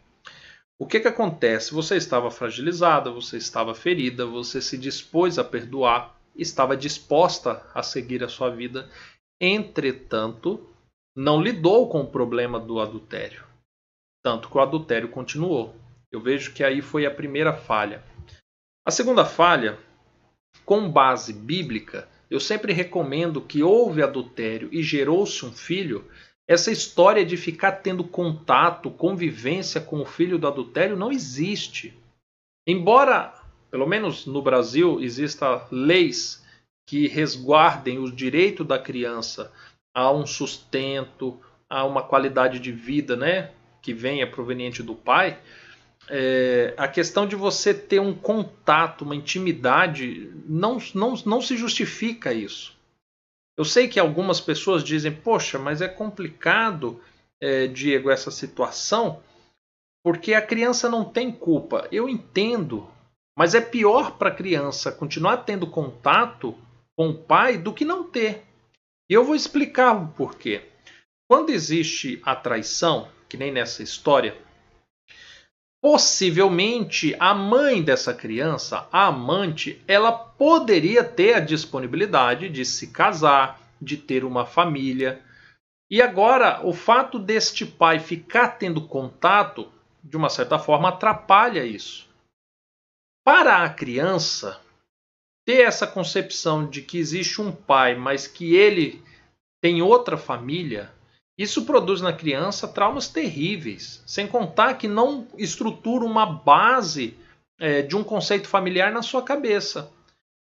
O 0.78 0.86
que, 0.86 1.00
que 1.00 1.08
acontece? 1.08 1.74
Você 1.74 1.96
estava 1.96 2.30
fragilizada, 2.30 3.10
você 3.12 3.38
estava 3.38 3.74
ferida, 3.74 4.26
você 4.26 4.60
se 4.60 4.78
dispôs 4.78 5.38
a 5.40 5.44
perdoar, 5.44 6.20
estava 6.36 6.76
disposta 6.76 7.66
a 7.74 7.82
seguir 7.82 8.24
a 8.24 8.28
sua 8.28 8.50
vida. 8.50 8.90
Entretanto, 9.40 10.68
não 11.16 11.42
lidou 11.42 11.88
com 11.88 12.02
o 12.02 12.08
problema 12.08 12.60
do 12.60 12.80
adultério. 12.80 13.53
Tanto 14.24 14.50
que 14.50 14.58
o 14.58 14.62
adultério 14.62 15.10
continuou. 15.10 15.76
Eu 16.10 16.22
vejo 16.22 16.54
que 16.54 16.64
aí 16.64 16.82
foi 16.82 17.06
a 17.06 17.12
primeira 17.12 17.54
falha. 17.54 18.02
A 18.86 18.92
segunda 18.92 19.26
falha, 19.26 19.78
com 20.66 20.90
base 20.90 21.34
bíblica, 21.34 22.08
eu 22.30 22.40
sempre 22.40 22.72
recomendo 22.74 23.42
que 23.42 23.62
houve 23.62 24.02
adultério 24.02 24.70
e 24.72 24.82
gerou-se 24.82 25.46
um 25.46 25.52
filho. 25.52 26.10
Essa 26.48 26.72
história 26.72 27.26
de 27.26 27.38
ficar 27.38 27.74
tendo 27.74 28.04
contato, 28.04 28.90
convivência 28.90 29.80
com 29.80 30.02
o 30.02 30.06
filho 30.06 30.40
do 30.40 30.48
adultério 30.48 30.96
não 30.96 31.12
existe. 31.12 31.98
Embora, 32.68 33.34
pelo 33.70 33.86
menos 33.86 34.26
no 34.26 34.42
Brasil, 34.42 35.02
exista 35.02 35.68
leis 35.72 36.44
que 36.88 37.08
resguardem 37.08 38.00
o 38.00 38.12
direito 38.12 38.64
da 38.64 38.80
criança 38.80 39.52
a 39.94 40.12
um 40.12 40.26
sustento, 40.26 41.40
a 41.70 41.86
uma 41.86 42.04
qualidade 42.04 42.60
de 42.60 42.72
vida, 42.72 43.16
né, 43.16 43.52
que 43.84 43.94
venha 43.94 44.26
proveniente 44.26 44.82
do 44.82 44.96
pai, 44.96 45.38
é, 46.10 46.74
a 46.78 46.88
questão 46.88 47.28
de 47.28 47.36
você 47.36 47.74
ter 47.74 48.00
um 48.00 48.14
contato, 48.14 49.04
uma 49.04 49.16
intimidade, 49.16 50.32
não, 50.48 50.80
não, 50.96 51.14
não 51.26 51.42
se 51.42 51.56
justifica 51.56 52.34
isso. 52.34 52.76
Eu 53.56 53.66
sei 53.66 53.88
que 53.88 54.00
algumas 54.00 54.42
pessoas 54.42 54.84
dizem, 54.84 55.12
poxa, 55.12 55.60
mas 55.60 55.82
é 55.82 55.88
complicado, 55.88 57.00
é, 57.42 57.68
Diego, 57.68 58.10
essa 58.10 58.32
situação, 58.32 59.22
porque 60.04 60.34
a 60.34 60.42
criança 60.42 60.90
não 60.90 61.06
tem 61.06 61.32
culpa. 61.32 61.88
Eu 61.92 62.10
entendo 62.10 62.90
Mas 63.38 63.56
é 63.56 63.62
pior 63.62 64.18
para 64.18 64.30
a 64.30 64.36
criança 64.36 64.92
continuar 64.92 65.38
tendo 65.38 65.66
contato 65.66 66.56
com 66.96 67.10
o 67.10 67.18
pai 67.18 67.58
do 67.58 67.74
que 67.74 67.84
não 67.84 68.04
ter. 68.04 68.44
E 69.10 69.14
eu 69.14 69.24
vou 69.24 69.36
explicar 69.36 69.94
o 69.94 70.08
porquê. 70.10 70.62
Quando 71.28 71.50
existe 71.50 72.22
a 72.24 72.36
traição, 72.36 73.10
que 73.34 73.38
nem 73.38 73.52
nessa 73.52 73.82
história, 73.82 74.38
possivelmente 75.82 77.16
a 77.20 77.34
mãe 77.34 77.82
dessa 77.82 78.14
criança, 78.14 78.88
a 78.92 79.08
amante, 79.08 79.84
ela 79.88 80.12
poderia 80.12 81.04
ter 81.04 81.34
a 81.34 81.40
disponibilidade 81.40 82.48
de 82.48 82.64
se 82.64 82.92
casar, 82.92 83.60
de 83.82 83.98
ter 83.98 84.24
uma 84.24 84.46
família. 84.46 85.20
E 85.90 86.00
agora, 86.00 86.64
o 86.64 86.74
fato 86.74 87.18
deste 87.18 87.66
pai 87.66 87.98
ficar 87.98 88.50
tendo 88.50 88.88
contato, 88.88 89.72
de 90.04 90.16
uma 90.16 90.30
certa 90.30 90.60
forma, 90.60 90.90
atrapalha 90.90 91.66
isso. 91.66 92.08
Para 93.26 93.64
a 93.64 93.70
criança, 93.70 94.62
ter 95.44 95.64
essa 95.64 95.88
concepção 95.88 96.68
de 96.68 96.84
que 96.84 97.00
existe 97.00 97.42
um 97.42 97.52
pai, 97.52 97.96
mas 97.96 98.28
que 98.28 98.56
ele 98.56 99.04
tem 99.60 99.82
outra 99.82 100.18
família, 100.18 100.94
isso 101.38 101.66
produz 101.66 102.00
na 102.00 102.14
criança 102.14 102.68
traumas 102.68 103.08
terríveis, 103.08 104.04
sem 104.06 104.28
contar 104.28 104.76
que 104.76 104.88
não 104.88 105.28
estrutura 105.38 106.06
uma 106.06 106.26
base 106.26 107.18
é, 107.60 107.82
de 107.82 107.96
um 107.96 108.04
conceito 108.04 108.48
familiar 108.48 108.92
na 108.92 109.02
sua 109.02 109.22
cabeça. 109.22 109.92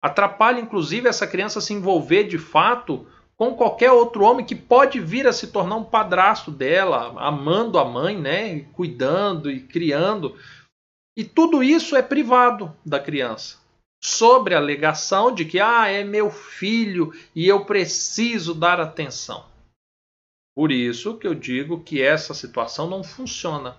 Atrapalha, 0.02 0.60
inclusive, 0.60 1.08
essa 1.08 1.26
criança 1.26 1.60
se 1.60 1.74
envolver 1.74 2.24
de 2.24 2.38
fato 2.38 3.06
com 3.36 3.54
qualquer 3.54 3.90
outro 3.90 4.24
homem 4.24 4.44
que 4.44 4.54
pode 4.54 5.00
vir 5.00 5.26
a 5.26 5.32
se 5.32 5.48
tornar 5.48 5.76
um 5.76 5.84
padrasto 5.84 6.50
dela, 6.50 7.14
amando 7.18 7.78
a 7.78 7.84
mãe, 7.84 8.16
né, 8.18 8.60
cuidando 8.72 9.50
e 9.50 9.60
criando. 9.60 10.36
E 11.16 11.24
tudo 11.24 11.62
isso 11.62 11.96
é 11.96 12.02
privado 12.02 12.74
da 12.84 13.00
criança, 13.00 13.58
sobre 14.02 14.54
a 14.54 14.58
alegação 14.58 15.34
de 15.34 15.44
que 15.44 15.60
ah, 15.60 15.88
é 15.88 16.04
meu 16.04 16.30
filho 16.30 17.12
e 17.34 17.46
eu 17.46 17.64
preciso 17.64 18.54
dar 18.54 18.80
atenção. 18.80 19.44
Por 20.60 20.70
isso 20.70 21.16
que 21.16 21.26
eu 21.26 21.34
digo 21.34 21.82
que 21.82 22.02
essa 22.02 22.34
situação 22.34 22.86
não 22.86 23.02
funciona. 23.02 23.78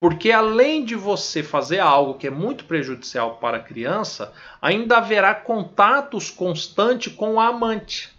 Porque 0.00 0.32
além 0.32 0.82
de 0.82 0.94
você 0.94 1.42
fazer 1.42 1.78
algo 1.78 2.14
que 2.14 2.26
é 2.26 2.30
muito 2.30 2.64
prejudicial 2.64 3.36
para 3.36 3.58
a 3.58 3.62
criança, 3.62 4.32
ainda 4.62 4.96
haverá 4.96 5.34
contatos 5.34 6.30
constantes 6.30 7.12
com 7.12 7.34
o 7.34 7.38
amante. 7.38 8.16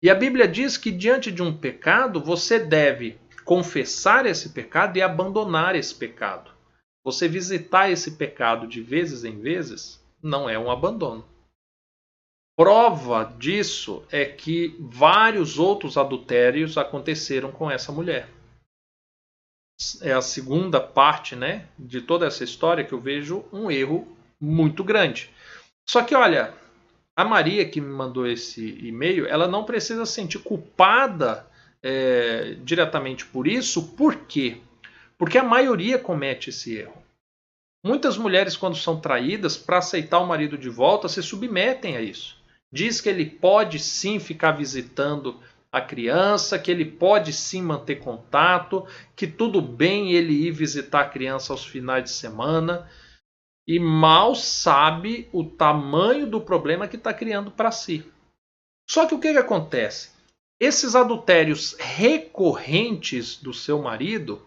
E 0.00 0.08
a 0.08 0.14
Bíblia 0.14 0.46
diz 0.46 0.76
que 0.76 0.92
diante 0.92 1.32
de 1.32 1.42
um 1.42 1.52
pecado, 1.52 2.22
você 2.22 2.56
deve 2.56 3.18
confessar 3.44 4.26
esse 4.26 4.50
pecado 4.50 4.96
e 4.96 5.02
abandonar 5.02 5.74
esse 5.74 5.96
pecado. 5.96 6.52
Você 7.04 7.26
visitar 7.26 7.90
esse 7.90 8.12
pecado 8.12 8.68
de 8.68 8.80
vezes 8.80 9.24
em 9.24 9.40
vezes 9.40 10.00
não 10.22 10.48
é 10.48 10.56
um 10.56 10.70
abandono. 10.70 11.24
Prova 12.60 13.24
disso 13.38 14.04
é 14.12 14.26
que 14.26 14.76
vários 14.78 15.58
outros 15.58 15.96
adultérios 15.96 16.76
aconteceram 16.76 17.50
com 17.50 17.70
essa 17.70 17.90
mulher. 17.90 18.28
É 20.02 20.12
a 20.12 20.20
segunda 20.20 20.78
parte 20.78 21.34
né, 21.34 21.66
de 21.78 22.02
toda 22.02 22.26
essa 22.26 22.44
história 22.44 22.84
que 22.84 22.92
eu 22.92 23.00
vejo 23.00 23.46
um 23.50 23.70
erro 23.70 24.14
muito 24.38 24.84
grande. 24.84 25.30
Só 25.88 26.02
que, 26.02 26.14
olha, 26.14 26.52
a 27.16 27.24
Maria 27.24 27.66
que 27.66 27.80
me 27.80 27.88
mandou 27.88 28.26
esse 28.26 28.76
e-mail, 28.86 29.26
ela 29.26 29.48
não 29.48 29.64
precisa 29.64 30.04
se 30.04 30.12
sentir 30.12 30.40
culpada 30.40 31.46
é, 31.82 32.58
diretamente 32.62 33.24
por 33.24 33.46
isso. 33.46 33.96
Por 33.96 34.26
quê? 34.26 34.58
Porque 35.16 35.38
a 35.38 35.42
maioria 35.42 35.98
comete 35.98 36.50
esse 36.50 36.76
erro. 36.76 37.02
Muitas 37.82 38.18
mulheres, 38.18 38.54
quando 38.54 38.76
são 38.76 39.00
traídas, 39.00 39.56
para 39.56 39.78
aceitar 39.78 40.18
o 40.18 40.26
marido 40.26 40.58
de 40.58 40.68
volta, 40.68 41.08
se 41.08 41.22
submetem 41.22 41.96
a 41.96 42.02
isso. 42.02 42.38
Diz 42.72 43.00
que 43.00 43.08
ele 43.08 43.26
pode 43.26 43.78
sim 43.78 44.18
ficar 44.18 44.52
visitando 44.52 45.40
a 45.72 45.80
criança, 45.80 46.58
que 46.58 46.70
ele 46.70 46.84
pode 46.84 47.32
sim 47.32 47.62
manter 47.62 47.96
contato, 47.96 48.86
que 49.14 49.26
tudo 49.26 49.60
bem 49.60 50.12
ele 50.12 50.32
ir 50.32 50.50
visitar 50.50 51.02
a 51.02 51.08
criança 51.08 51.52
aos 51.52 51.64
finais 51.64 52.04
de 52.04 52.10
semana 52.10 52.88
e 53.66 53.78
mal 53.78 54.34
sabe 54.34 55.28
o 55.32 55.44
tamanho 55.44 56.26
do 56.26 56.40
problema 56.40 56.88
que 56.88 56.96
está 56.96 57.14
criando 57.14 57.52
para 57.52 57.70
si. 57.70 58.04
Só 58.88 59.06
que 59.06 59.14
o 59.14 59.20
que, 59.20 59.32
que 59.32 59.38
acontece? 59.38 60.10
Esses 60.60 60.96
adultérios 60.96 61.76
recorrentes 61.78 63.36
do 63.36 63.54
seu 63.54 63.80
marido 63.80 64.44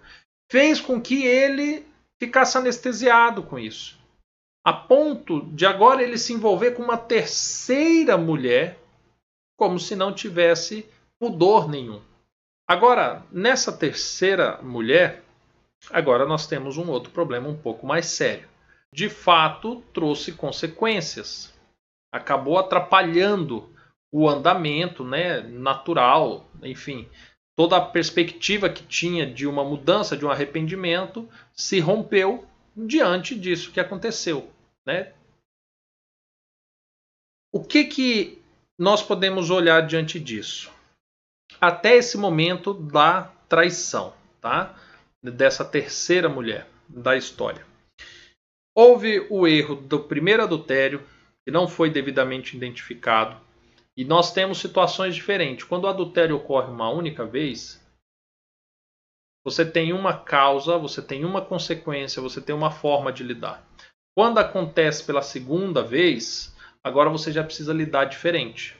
fez 0.52 0.82
com 0.82 1.02
que 1.02 1.26
ele 1.26 1.86
ficasse 2.22 2.58
anestesiado 2.58 3.44
com 3.44 3.58
isso. 3.58 3.98
A 4.64 4.72
ponto 4.72 5.42
de 5.48 5.66
agora 5.66 6.02
ele 6.02 6.18
se 6.18 6.34
envolver 6.34 6.72
com 6.72 6.84
uma 6.84 6.98
terceira 6.98 8.18
mulher, 8.18 8.80
como 9.58 9.80
se 9.80 9.96
não 9.96 10.14
tivesse 10.14 10.90
pudor 11.20 11.70
nenhum. 11.70 12.02
Agora, 12.68 13.26
nessa 13.32 13.72
terceira 13.72 14.62
mulher, 14.62 15.24
agora 15.92 16.26
nós 16.26 16.48
temos 16.48 16.78
um 16.78 16.90
outro 16.90 17.12
problema 17.12 17.50
um 17.50 17.58
pouco 17.58 17.86
mais 17.86 18.06
sério 18.06 18.48
de 18.94 19.10
fato 19.10 19.82
trouxe 19.92 20.32
consequências. 20.32 21.52
Acabou 22.14 22.60
atrapalhando 22.60 23.68
o 24.12 24.30
andamento 24.30 25.04
né, 25.04 25.42
natural, 25.42 26.48
enfim, 26.62 27.10
toda 27.58 27.78
a 27.78 27.82
perspectiva 27.82 28.70
que 28.70 28.84
tinha 28.84 29.26
de 29.26 29.48
uma 29.48 29.64
mudança, 29.64 30.16
de 30.16 30.24
um 30.24 30.30
arrependimento, 30.30 31.28
se 31.52 31.80
rompeu 31.80 32.46
diante 32.76 33.36
disso 33.36 33.72
que 33.72 33.80
aconteceu. 33.80 34.52
Né? 34.86 35.14
O 37.52 37.64
que, 37.64 37.86
que 37.86 38.42
nós 38.78 39.04
podemos 39.04 39.50
olhar 39.50 39.86
diante 39.86 40.20
disso? 40.20 40.72
Até 41.62 41.96
esse 41.96 42.18
momento 42.18 42.74
da 42.74 43.32
traição, 43.48 44.14
tá? 44.42 44.76
dessa 45.22 45.64
terceira 45.64 46.28
mulher 46.28 46.68
da 46.90 47.16
história. 47.16 47.66
Houve 48.76 49.26
o 49.30 49.48
erro 49.48 49.76
do 49.76 50.00
primeiro 50.00 50.44
adultério, 50.44 51.04
que 51.46 51.52
não 51.52 51.68
foi 51.68 51.90
devidamente 51.90 52.58
identificado. 52.58 53.38
E 53.96 54.04
nós 54.04 54.34
temos 54.34 54.58
situações 54.58 55.14
diferentes. 55.14 55.64
Quando 55.64 55.84
o 55.84 55.88
adultério 55.88 56.36
ocorre 56.36 56.72
uma 56.72 56.90
única 56.90 57.24
vez, 57.26 57.83
você 59.44 59.66
tem 59.66 59.92
uma 59.92 60.18
causa, 60.18 60.78
você 60.78 61.02
tem 61.02 61.26
uma 61.26 61.42
consequência, 61.42 62.22
você 62.22 62.40
tem 62.40 62.56
uma 62.56 62.72
forma 62.72 63.12
de 63.12 63.24
lidar. 63.24 63.68
Quando 64.16 64.38
acontece 64.38 65.04
pela 65.04 65.22
segunda 65.22 65.84
vez, 65.84 66.56
agora 66.84 67.10
você 67.10 67.32
já 67.32 67.44
precisa 67.44 67.74
lidar 67.74 68.06
diferente. 68.06 68.78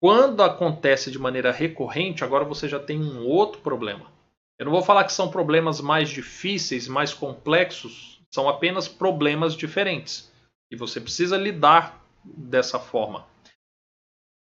Quando 0.00 0.42
acontece 0.42 1.10
de 1.10 1.18
maneira 1.18 1.50
recorrente, 1.50 2.24
agora 2.24 2.44
você 2.44 2.68
já 2.68 2.78
tem 2.78 3.00
um 3.00 3.26
outro 3.26 3.60
problema. 3.60 4.12
Eu 4.58 4.66
não 4.66 4.72
vou 4.72 4.82
falar 4.82 5.04
que 5.04 5.12
são 5.12 5.30
problemas 5.30 5.80
mais 5.80 6.08
difíceis, 6.08 6.86
mais 6.86 7.12
complexos, 7.12 8.20
são 8.30 8.48
apenas 8.48 8.86
problemas 8.86 9.54
diferentes. 9.54 10.32
E 10.70 10.76
você 10.76 11.00
precisa 11.00 11.36
lidar 11.36 12.04
dessa 12.24 12.78
forma. 12.78 13.26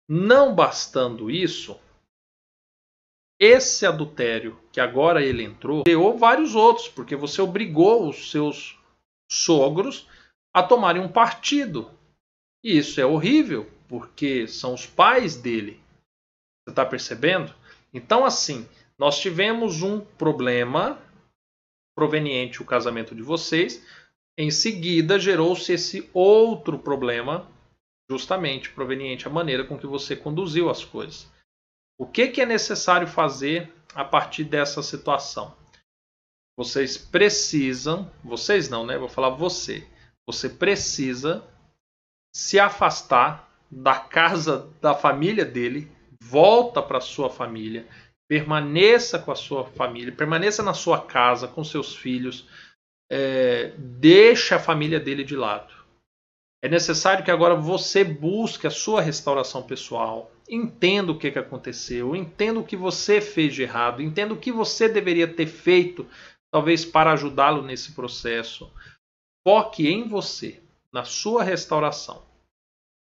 Não 0.09 0.55
bastando 0.55 1.31
isso, 1.31 1.79
esse 3.39 3.87
adultério 3.87 4.59
que 4.73 4.81
agora 4.81 5.23
ele 5.23 5.45
entrou, 5.45 5.85
criou 5.85 6.19
vários 6.19 6.55
outros, 6.55 6.89
porque 6.89 7.15
você 7.15 7.41
obrigou 7.41 8.09
os 8.09 8.31
seus 8.31 8.79
sogros 9.31 10.09
a 10.53 10.63
tomarem 10.63 11.01
um 11.01 11.11
partido. 11.11 11.91
E 12.65 12.77
isso 12.77 13.01
é 13.01 13.07
horrível, 13.07 13.71
porque 13.89 14.49
são 14.49 14.75
os 14.75 14.87
pais 14.87 15.37
dele. 15.37 15.81
Você 16.65 16.71
está 16.71 16.85
percebendo? 16.85 17.55
Então, 17.95 18.25
assim, 18.25 18.69
nós 18.99 19.21
tivemos 19.21 19.83
um 19.83 20.01
problema 20.01 21.01
proveniente 21.97 22.61
o 22.61 22.67
casamento 22.67 23.15
de 23.15 23.23
vocês. 23.23 23.85
Em 24.37 24.51
seguida, 24.51 25.19
gerou-se 25.19 25.73
esse 25.73 26.09
outro 26.13 26.79
problema, 26.79 27.49
justamente 28.11 28.71
proveniente 28.71 29.27
a 29.27 29.31
maneira 29.31 29.65
com 29.65 29.79
que 29.79 29.87
você 29.87 30.17
conduziu 30.17 30.69
as 30.69 30.85
coisas. 30.85 31.29
O 31.99 32.07
que, 32.07 32.29
que 32.29 32.41
é 32.41 32.47
necessário 32.47 33.09
fazer 33.09 33.73
a 33.95 34.05
partir 34.05 34.45
dessa 34.45 34.83
situação? 34.83 35.57
Vocês 36.57 36.97
precisam, 36.97 38.11
vocês 38.23 38.69
não, 38.69 38.87
né? 38.87 38.97
Vou 38.97 39.09
falar 39.09 39.31
você. 39.31 39.87
Você 40.27 40.49
precisa 40.49 41.45
se 42.35 42.61
afastar 42.61 43.49
da 43.71 43.99
casa 43.99 44.73
da 44.81 44.95
família 44.95 45.45
dele, 45.45 45.91
volta 46.23 46.83
para 46.83 47.01
sua 47.01 47.29
família, 47.29 47.87
permaneça 48.29 49.19
com 49.19 49.33
a 49.33 49.37
sua 49.37 49.65
família, 49.65 50.15
permaneça 50.15 50.63
na 50.63 50.75
sua 50.75 51.01
casa 51.05 51.49
com 51.49 51.65
seus 51.65 51.97
filhos, 51.97 52.47
é, 53.11 53.73
deixe 53.77 54.55
a 54.55 54.61
família 54.61 55.01
dele 55.01 55.25
de 55.25 55.35
lado. 55.35 55.73
É 56.63 56.69
necessário 56.69 57.25
que 57.25 57.31
agora 57.31 57.55
você 57.55 58.05
busque 58.05 58.67
a 58.67 58.71
sua 58.71 59.01
restauração 59.01 59.63
pessoal, 59.63 60.31
entenda 60.49 61.13
o 61.13 61.19
que, 61.19 61.31
que 61.31 61.39
aconteceu, 61.39 62.17
entenda 62.17 62.59
o 62.59 62.65
que 62.65 62.77
você 62.77 63.21
fez 63.21 63.55
de 63.55 63.63
errado, 63.63 64.03
entenda 64.03 64.33
o 64.33 64.39
que 64.39 64.51
você 64.51 64.89
deveria 64.89 65.29
ter 65.29 65.47
feito, 65.47 66.07
talvez 66.51 66.85
para 66.85 67.13
ajudá-lo 67.13 67.63
nesse 67.63 67.93
processo. 67.93 68.73
Foque 69.47 69.89
em 69.89 70.09
você. 70.09 70.63
na 70.91 71.05
sua 71.05 71.43
restauração. 71.43 72.23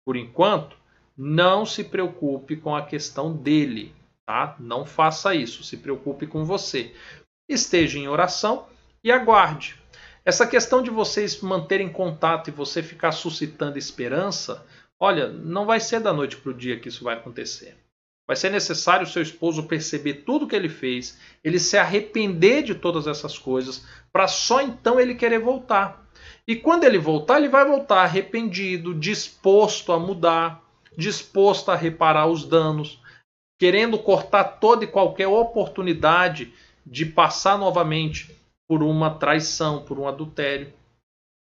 Por 0.04 0.16
enquanto, 0.16 0.76
não 1.16 1.66
se 1.66 1.84
preocupe 1.84 2.58
com 2.58 2.76
a 2.76 2.84
questão 2.84 3.32
dele, 3.32 3.96
tá? 4.26 4.56
Não 4.60 4.86
faça 4.86 5.36
isso, 5.36 5.64
se 5.64 5.78
preocupe 5.78 6.26
com 6.26 6.44
você. 6.44 6.96
Esteja 7.48 8.00
em 8.00 8.08
oração 8.08 8.68
e 9.04 9.12
aguarde. 9.12 9.80
Essa 10.26 10.48
questão 10.48 10.82
de 10.82 10.90
vocês 10.90 11.40
manterem 11.42 11.88
contato 11.88 12.48
e 12.48 12.52
você 12.52 12.82
ficar 12.82 13.12
suscitando 13.12 13.78
esperança, 13.78 14.66
olha, 15.00 15.28
não 15.30 15.66
vai 15.66 15.80
ser 15.80 16.00
da 16.00 16.14
noite 16.14 16.38
para 16.38 16.52
o 16.52 16.54
dia 16.54 16.80
que 16.80 16.90
isso 16.90 17.04
vai 17.04 17.16
acontecer. 17.16 17.78
Vai 18.28 18.36
ser 18.36 18.50
necessário 18.50 19.06
seu 19.06 19.22
esposo 19.22 19.64
perceber 19.64 20.24
tudo 20.26 20.48
que 20.48 20.56
ele 20.56 20.70
fez, 20.70 21.20
ele 21.44 21.60
se 21.60 21.78
arrepender 21.78 22.64
de 22.64 22.74
todas 22.74 23.06
essas 23.06 23.38
coisas, 23.38 23.86
para 24.12 24.28
só 24.28 24.62
então 24.62 25.00
ele 25.00 25.14
querer 25.14 25.40
voltar. 25.40 26.04
E 26.48 26.56
quando 26.56 26.84
ele 26.84 26.98
voltar, 26.98 27.38
ele 27.38 27.50
vai 27.50 27.66
voltar 27.66 28.02
arrependido, 28.02 28.96
disposto 28.96 29.92
a 29.92 30.00
mudar, 30.00 30.64
disposto 30.98 31.70
a 31.70 31.76
reparar 31.76 32.28
os 32.28 32.46
danos, 32.46 33.00
querendo 33.60 33.98
cortar 34.00 34.44
toda 34.44 34.84
e 34.84 34.88
qualquer 34.88 35.28
oportunidade 35.28 36.54
de 36.86 37.06
passar 37.06 37.58
novamente 37.58 38.30
por 38.68 38.82
uma 38.82 39.12
traição, 39.12 39.84
por 39.84 40.00
um 40.00 40.08
adultério. 40.08 40.74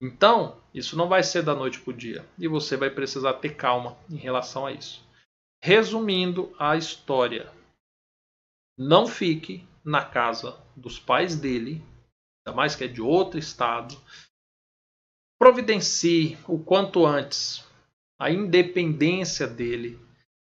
Então, 0.01 0.61
isso 0.73 0.95
não 0.95 1.09
vai 1.09 1.23
ser 1.23 1.43
da 1.43 1.53
noite 1.53 1.79
para 1.79 1.91
o 1.91 1.97
dia 1.97 2.25
e 2.37 2.47
você 2.47 2.77
vai 2.77 2.89
precisar 2.89 3.33
ter 3.33 3.55
calma 3.55 3.97
em 4.09 4.15
relação 4.15 4.65
a 4.65 4.71
isso. 4.71 5.03
Resumindo 5.61 6.55
a 6.57 6.77
história, 6.77 7.51
não 8.77 9.05
fique 9.05 9.67
na 9.83 10.05
casa 10.05 10.57
dos 10.75 10.97
pais 10.97 11.35
dele, 11.35 11.83
ainda 12.45 12.55
mais 12.55 12.75
que 12.75 12.85
é 12.85 12.87
de 12.87 13.01
outro 13.01 13.37
estado. 13.37 13.97
Providencie 15.37 16.37
o 16.47 16.57
quanto 16.57 17.05
antes 17.05 17.67
a 18.17 18.31
independência 18.31 19.47
dele. 19.47 19.99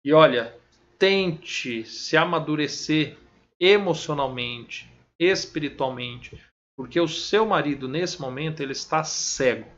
E 0.04 0.12
olha, 0.12 0.58
tente 0.98 1.84
se 1.86 2.16
amadurecer 2.16 3.16
emocionalmente, 3.58 4.90
espiritualmente, 5.18 6.42
porque 6.80 6.98
o 6.98 7.06
seu 7.06 7.44
marido 7.44 7.86
nesse 7.86 8.18
momento 8.18 8.62
ele 8.62 8.72
está 8.72 9.04
cego. 9.04 9.70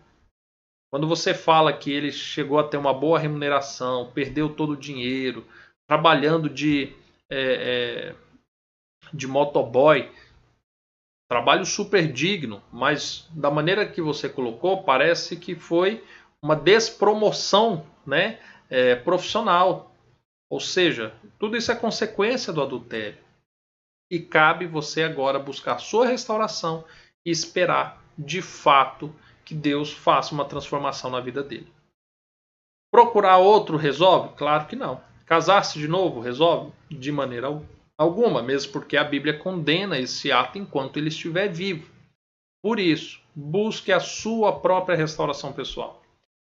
Quando 0.89 1.09
você 1.09 1.35
fala 1.35 1.73
que 1.73 1.91
ele 1.91 2.13
chegou 2.13 2.61
a 2.61 2.69
ter 2.69 2.77
uma 2.77 2.95
boa 2.95 3.19
remuneração, 3.19 4.13
perdeu 4.15 4.55
todo 4.55 4.75
o 4.75 4.77
dinheiro, 4.77 5.45
trabalhando 5.85 6.49
de, 6.49 6.95
é, 7.29 8.13
é, 8.13 8.15
de 9.13 9.27
motoboy, 9.27 10.09
trabalho 11.29 11.67
super 11.67 12.07
digno, 12.07 12.63
mas 12.73 13.29
da 13.33 13.51
maneira 13.51 13.85
que 13.85 14.01
você 14.01 14.29
colocou, 14.29 14.85
parece 14.85 15.37
que 15.37 15.57
foi 15.57 16.05
uma 16.41 16.55
despromoção 16.55 17.85
né, 18.07 18.39
é, 18.71 18.95
profissional. 18.95 19.93
Ou 20.49 20.61
seja, 20.61 21.13
tudo 21.37 21.57
isso 21.57 21.73
é 21.73 21.75
consequência 21.75 22.53
do 22.53 22.63
adultério. 22.63 23.19
E 24.13 24.21
cabe 24.21 24.67
você 24.67 25.05
agora 25.05 25.39
buscar 25.39 25.79
sua 25.79 26.07
restauração 26.07 26.85
e 27.25 27.31
esperar 27.31 28.05
de 28.19 28.43
fato 28.43 29.11
que 29.43 29.55
Deus 29.55 29.91
faça 29.91 30.35
uma 30.35 30.45
transformação 30.45 31.11
na 31.11 31.19
vida 31.19 31.43
dele. 31.43 31.73
Procurar 32.93 33.39
outro 33.39 33.79
resolve? 33.79 34.35
Claro 34.37 34.67
que 34.67 34.77
não. 34.77 35.01
Casar-se 35.25 35.79
de 35.79 35.89
novo 35.89 36.21
resolve? 36.21 36.75
De 36.91 37.11
maneira 37.11 37.49
alguma, 37.97 38.43
mesmo 38.43 38.71
porque 38.71 38.99
a 38.99 39.05
Bíblia 39.05 39.39
condena 39.39 39.99
esse 39.99 40.31
ato 40.31 40.59
enquanto 40.59 40.99
ele 40.99 41.09
estiver 41.09 41.49
vivo. 41.49 41.91
Por 42.63 42.79
isso, 42.79 43.19
busque 43.35 43.91
a 43.91 43.99
sua 43.99 44.61
própria 44.61 44.95
restauração 44.95 45.55
pessoal 45.55 46.03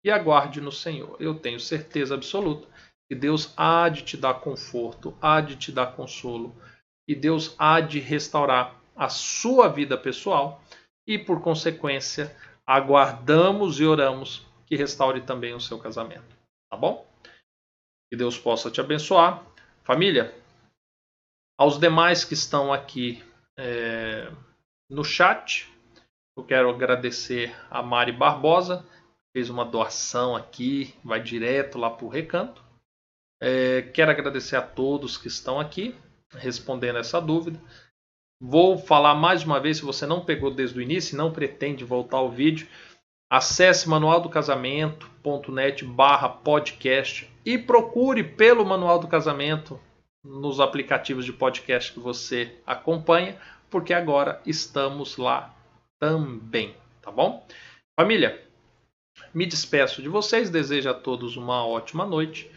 e 0.01 0.09
aguarde 0.09 0.61
no 0.61 0.71
Senhor. 0.71 1.17
Eu 1.19 1.35
tenho 1.35 1.59
certeza 1.59 2.15
absoluta 2.15 2.69
que 3.09 3.15
Deus 3.15 3.53
há 3.57 3.89
de 3.89 4.03
te 4.03 4.15
dar 4.15 4.35
conforto, 4.35 5.13
há 5.21 5.41
de 5.41 5.57
te 5.57 5.73
dar 5.73 5.87
consolo 5.87 6.55
e 7.09 7.15
Deus 7.15 7.55
há 7.57 7.81
de 7.81 7.99
restaurar 7.99 8.79
a 8.95 9.09
sua 9.09 9.67
vida 9.67 9.97
pessoal 9.97 10.61
e, 11.07 11.17
por 11.17 11.41
consequência, 11.41 12.37
aguardamos 12.67 13.79
e 13.79 13.83
oramos 13.83 14.45
que 14.67 14.75
restaure 14.75 15.19
também 15.21 15.55
o 15.55 15.59
seu 15.59 15.79
casamento. 15.79 16.37
Tá 16.69 16.77
bom? 16.77 17.09
Que 18.11 18.15
Deus 18.15 18.37
possa 18.37 18.69
te 18.69 18.79
abençoar. 18.79 19.43
Família, 19.83 20.35
aos 21.57 21.79
demais 21.79 22.23
que 22.23 22.35
estão 22.35 22.71
aqui 22.71 23.23
é, 23.57 24.31
no 24.87 25.03
chat, 25.03 25.67
eu 26.37 26.43
quero 26.43 26.69
agradecer 26.69 27.55
a 27.71 27.81
Mari 27.81 28.11
Barbosa, 28.11 28.85
fez 29.35 29.49
uma 29.49 29.65
doação 29.65 30.35
aqui, 30.35 30.93
vai 31.03 31.19
direto 31.19 31.79
lá 31.79 31.89
para 31.89 32.05
o 32.05 32.09
recanto. 32.09 32.63
É, 33.41 33.81
quero 33.81 34.11
agradecer 34.11 34.57
a 34.57 34.61
todos 34.61 35.17
que 35.17 35.27
estão 35.27 35.59
aqui 35.59 35.97
respondendo 36.35 36.97
essa 36.97 37.19
dúvida. 37.19 37.59
Vou 38.41 38.77
falar 38.77 39.15
mais 39.15 39.43
uma 39.43 39.59
vez, 39.59 39.77
se 39.77 39.83
você 39.83 40.05
não 40.05 40.23
pegou 40.23 40.49
desde 40.49 40.79
o 40.79 40.81
início 40.81 41.13
e 41.13 41.17
não 41.17 41.31
pretende 41.31 41.83
voltar 41.83 42.17
ao 42.17 42.31
vídeo, 42.31 42.67
acesse 43.29 43.89
manualdocasamento.net 43.89 45.83
barra 45.85 46.29
podcast 46.29 47.29
e 47.45 47.57
procure 47.57 48.23
pelo 48.23 48.65
Manual 48.65 48.99
do 48.99 49.07
Casamento 49.07 49.79
nos 50.23 50.59
aplicativos 50.59 51.25
de 51.25 51.33
podcast 51.33 51.93
que 51.93 51.99
você 51.99 52.57
acompanha, 52.65 53.37
porque 53.69 53.93
agora 53.93 54.41
estamos 54.45 55.17
lá 55.17 55.53
também, 55.99 56.75
tá 57.01 57.11
bom? 57.11 57.45
Família, 57.99 58.41
me 59.33 59.45
despeço 59.45 60.01
de 60.01 60.09
vocês, 60.09 60.49
desejo 60.49 60.89
a 60.89 60.93
todos 60.93 61.35
uma 61.37 61.65
ótima 61.65 62.05
noite. 62.05 62.49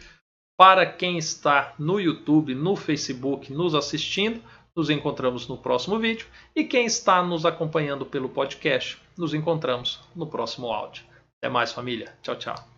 Para 0.63 0.85
quem 0.85 1.17
está 1.17 1.73
no 1.77 1.99
YouTube, 1.99 2.55
no 2.55 2.77
Facebook, 2.77 3.51
nos 3.51 3.75
assistindo, 3.75 4.41
nos 4.73 4.89
encontramos 4.89 5.45
no 5.45 5.57
próximo 5.57 5.99
vídeo. 5.99 6.25
E 6.55 6.63
quem 6.63 6.85
está 6.85 7.21
nos 7.21 7.45
acompanhando 7.45 8.05
pelo 8.05 8.29
podcast, 8.29 8.97
nos 9.17 9.33
encontramos 9.33 9.99
no 10.15 10.25
próximo 10.25 10.71
áudio. 10.71 11.03
Até 11.37 11.51
mais, 11.51 11.73
família. 11.73 12.15
Tchau, 12.21 12.37
tchau. 12.37 12.72